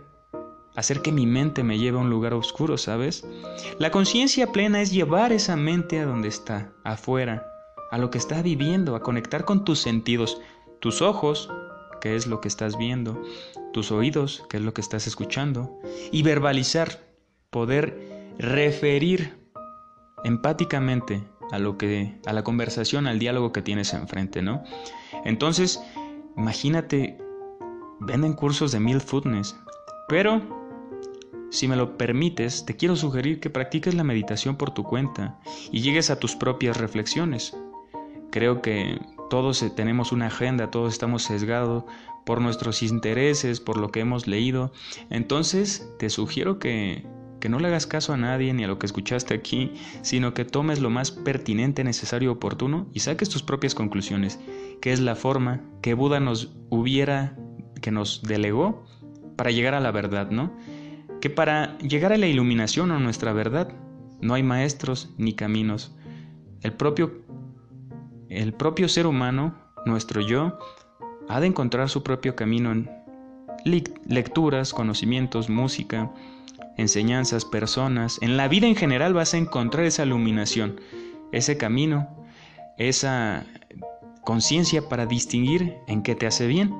hacer 0.75 1.01
que 1.01 1.11
mi 1.11 1.25
mente 1.25 1.63
me 1.63 1.79
lleve 1.79 1.97
a 1.97 2.01
un 2.01 2.09
lugar 2.09 2.33
oscuro, 2.33 2.77
¿sabes? 2.77 3.25
La 3.79 3.91
conciencia 3.91 4.51
plena 4.51 4.81
es 4.81 4.91
llevar 4.91 5.31
esa 5.31 5.55
mente 5.55 5.99
a 5.99 6.05
donde 6.05 6.27
está, 6.27 6.73
afuera, 6.83 7.47
a 7.95 7.97
lo 7.97 8.09
que 8.09 8.17
está 8.17 8.41
viviendo, 8.41 8.97
a 8.97 8.99
conectar 8.99 9.45
con 9.45 9.63
tus 9.63 9.79
sentidos, 9.79 10.41
tus 10.81 11.01
ojos, 11.01 11.49
que 12.01 12.17
es 12.17 12.27
lo 12.27 12.41
que 12.41 12.49
estás 12.49 12.77
viendo, 12.77 13.23
tus 13.71 13.89
oídos, 13.89 14.43
que 14.49 14.57
es 14.57 14.63
lo 14.63 14.73
que 14.73 14.81
estás 14.81 15.07
escuchando, 15.07 15.79
y 16.11 16.21
verbalizar, 16.21 17.07
poder 17.51 18.33
referir 18.37 19.39
empáticamente 20.25 21.23
a 21.53 21.57
lo 21.57 21.77
que 21.77 22.19
a 22.25 22.33
la 22.33 22.43
conversación, 22.43 23.07
al 23.07 23.17
diálogo 23.17 23.53
que 23.53 23.61
tienes 23.61 23.93
enfrente, 23.93 24.41
¿no? 24.41 24.65
Entonces, 25.23 25.81
imagínate 26.35 27.17
venden 28.01 28.33
cursos 28.33 28.73
de 28.73 28.99
Foodness, 28.99 29.55
pero 30.09 30.41
si 31.49 31.69
me 31.69 31.77
lo 31.77 31.97
permites, 31.97 32.65
te 32.65 32.75
quiero 32.75 32.97
sugerir 32.97 33.39
que 33.39 33.49
practiques 33.49 33.95
la 33.95 34.03
meditación 34.03 34.57
por 34.57 34.71
tu 34.71 34.83
cuenta 34.83 35.39
y 35.71 35.79
llegues 35.79 36.09
a 36.09 36.19
tus 36.19 36.35
propias 36.35 36.75
reflexiones. 36.75 37.55
Creo 38.35 38.61
que 38.61 38.99
todos 39.29 39.63
tenemos 39.77 40.11
una 40.11 40.27
agenda, 40.27 40.69
todos 40.69 40.91
estamos 40.91 41.23
sesgados 41.23 41.85
por 42.25 42.41
nuestros 42.41 42.83
intereses, 42.83 43.61
por 43.61 43.77
lo 43.77 43.91
que 43.91 44.01
hemos 44.01 44.27
leído. 44.27 44.73
Entonces, 45.09 45.89
te 45.99 46.09
sugiero 46.09 46.59
que, 46.59 47.05
que 47.39 47.47
no 47.47 47.59
le 47.59 47.69
hagas 47.69 47.87
caso 47.87 48.11
a 48.11 48.17
nadie 48.17 48.53
ni 48.53 48.65
a 48.65 48.67
lo 48.67 48.77
que 48.77 48.87
escuchaste 48.87 49.33
aquí, 49.33 49.71
sino 50.01 50.33
que 50.33 50.43
tomes 50.43 50.81
lo 50.81 50.89
más 50.89 51.11
pertinente, 51.11 51.85
necesario, 51.85 52.33
oportuno 52.33 52.89
y 52.91 52.99
saques 52.99 53.29
tus 53.29 53.41
propias 53.41 53.73
conclusiones, 53.73 54.37
que 54.81 54.91
es 54.91 54.99
la 54.99 55.15
forma 55.15 55.61
que 55.81 55.93
Buda 55.93 56.19
nos 56.19 56.57
hubiera, 56.69 57.37
que 57.81 57.91
nos 57.91 58.21
delegó 58.21 58.85
para 59.37 59.51
llegar 59.51 59.75
a 59.75 59.79
la 59.79 59.91
verdad, 59.91 60.29
¿no? 60.29 60.51
Que 61.21 61.29
para 61.29 61.77
llegar 61.77 62.11
a 62.11 62.17
la 62.17 62.27
iluminación 62.27 62.91
o 62.91 62.99
nuestra 62.99 63.31
verdad 63.31 63.71
no 64.19 64.33
hay 64.33 64.43
maestros 64.43 65.13
ni 65.17 65.31
caminos. 65.31 65.95
El 66.63 66.73
propio 66.73 67.24
el 68.35 68.53
propio 68.53 68.89
ser 68.89 69.07
humano, 69.07 69.55
nuestro 69.85 70.21
yo, 70.21 70.59
ha 71.27 71.39
de 71.39 71.47
encontrar 71.47 71.89
su 71.89 72.03
propio 72.03 72.35
camino 72.35 72.71
en 72.71 72.89
lecturas, 74.07 74.73
conocimientos, 74.73 75.49
música, 75.49 76.11
enseñanzas, 76.77 77.45
personas. 77.45 78.19
En 78.21 78.37
la 78.37 78.47
vida 78.47 78.67
en 78.67 78.75
general 78.75 79.13
vas 79.13 79.33
a 79.33 79.37
encontrar 79.37 79.85
esa 79.85 80.03
iluminación, 80.03 80.79
ese 81.31 81.57
camino, 81.57 82.07
esa 82.77 83.45
conciencia 84.23 84.89
para 84.89 85.05
distinguir 85.05 85.75
en 85.87 86.03
qué 86.03 86.15
te 86.15 86.27
hace 86.27 86.47
bien 86.47 86.73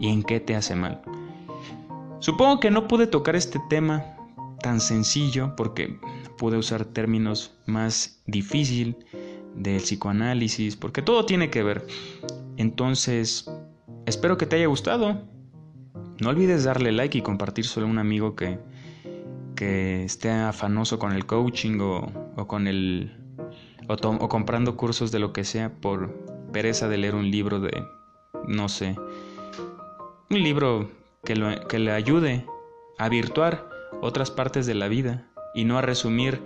y 0.00 0.08
en 0.08 0.22
qué 0.22 0.40
te 0.40 0.56
hace 0.56 0.74
mal. 0.74 1.02
Supongo 2.18 2.60
que 2.60 2.70
no 2.70 2.88
pude 2.88 3.06
tocar 3.06 3.36
este 3.36 3.60
tema 3.70 4.16
tan 4.60 4.80
sencillo 4.80 5.54
porque 5.56 5.98
pude 6.38 6.56
usar 6.56 6.84
términos 6.84 7.54
más 7.66 8.20
difícil 8.26 8.96
del 9.56 9.80
psicoanálisis, 9.80 10.76
porque 10.76 11.02
todo 11.02 11.26
tiene 11.26 11.50
que 11.50 11.62
ver. 11.62 11.86
Entonces, 12.56 13.50
espero 14.06 14.36
que 14.36 14.46
te 14.46 14.56
haya 14.56 14.66
gustado. 14.66 15.22
No 16.20 16.30
olvides 16.30 16.64
darle 16.64 16.92
like 16.92 17.18
y 17.18 17.22
compartir 17.22 17.66
solo 17.66 17.86
a 17.86 17.90
un 17.90 17.98
amigo 17.98 18.36
que, 18.36 18.58
que 19.56 20.04
esté 20.04 20.30
afanoso 20.30 20.98
con 20.98 21.12
el 21.12 21.26
coaching 21.26 21.78
o, 21.80 22.46
con 22.46 22.66
el 22.68 23.16
o, 23.88 24.28
comprando 24.28 24.76
cursos 24.76 25.10
de 25.10 25.18
lo 25.18 25.32
que 25.32 25.44
sea 25.44 25.72
por 25.72 26.12
pereza 26.52 26.88
de 26.88 26.98
leer 26.98 27.14
un 27.14 27.30
libro 27.30 27.60
de 27.60 27.84
no 28.46 28.68
sé 28.68 28.96
un 30.30 30.42
libro 30.42 30.90
que, 31.24 31.60
que 31.68 31.78
le 31.78 31.92
ayude 31.92 32.46
a 32.98 33.08
virtuar 33.08 33.68
otras 34.00 34.30
partes 34.30 34.66
de 34.66 34.74
la 34.74 34.88
vida 34.88 35.28
y 35.54 35.64
no 35.64 35.78
a 35.78 35.82
resumir 35.82 36.40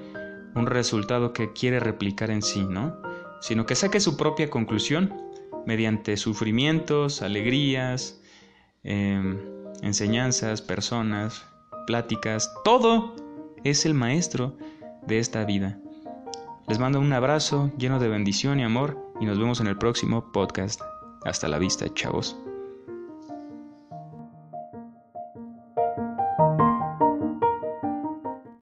un 0.55 0.67
resultado 0.67 1.33
que 1.33 1.53
quiere 1.53 1.81
replicar 1.81 2.31
en 2.31 2.43
sí, 2.43 2.65
¿no? 2.65 2.97
Sino 3.41 3.67
que 3.67 3.75
saque 3.75 4.01
su 4.01 4.17
propia 4.17 4.51
conclusión 4.51 5.15
mediante 5.67 6.17
sufrimientos, 6.17 7.23
alegrías, 7.23 8.21
em, 8.83 9.39
enseñanzas, 9.83 10.63
personas, 10.63 11.47
pláticas, 11.87 12.53
todo 12.65 13.15
es 13.65 13.87
el 13.87 13.95
maestro 13.95 14.57
de 15.07 15.19
esta 15.19 15.45
vida. 15.45 15.79
Les 16.69 16.79
mando 16.79 17.01
un 17.01 17.13
abrazo 17.13 17.71
lleno 17.79 17.99
de 17.99 18.09
bendición 18.09 18.61
y 18.61 18.65
amor 18.65 18.97
y 19.21 19.27
nos 19.27 19.39
vemos 19.39 19.61
en 19.61 19.67
el 19.67 19.77
próximo 19.77 20.31
podcast. 20.33 20.81
Hasta 21.25 21.49
la 21.49 21.59
vista, 21.59 21.93
chavos. 21.93 22.37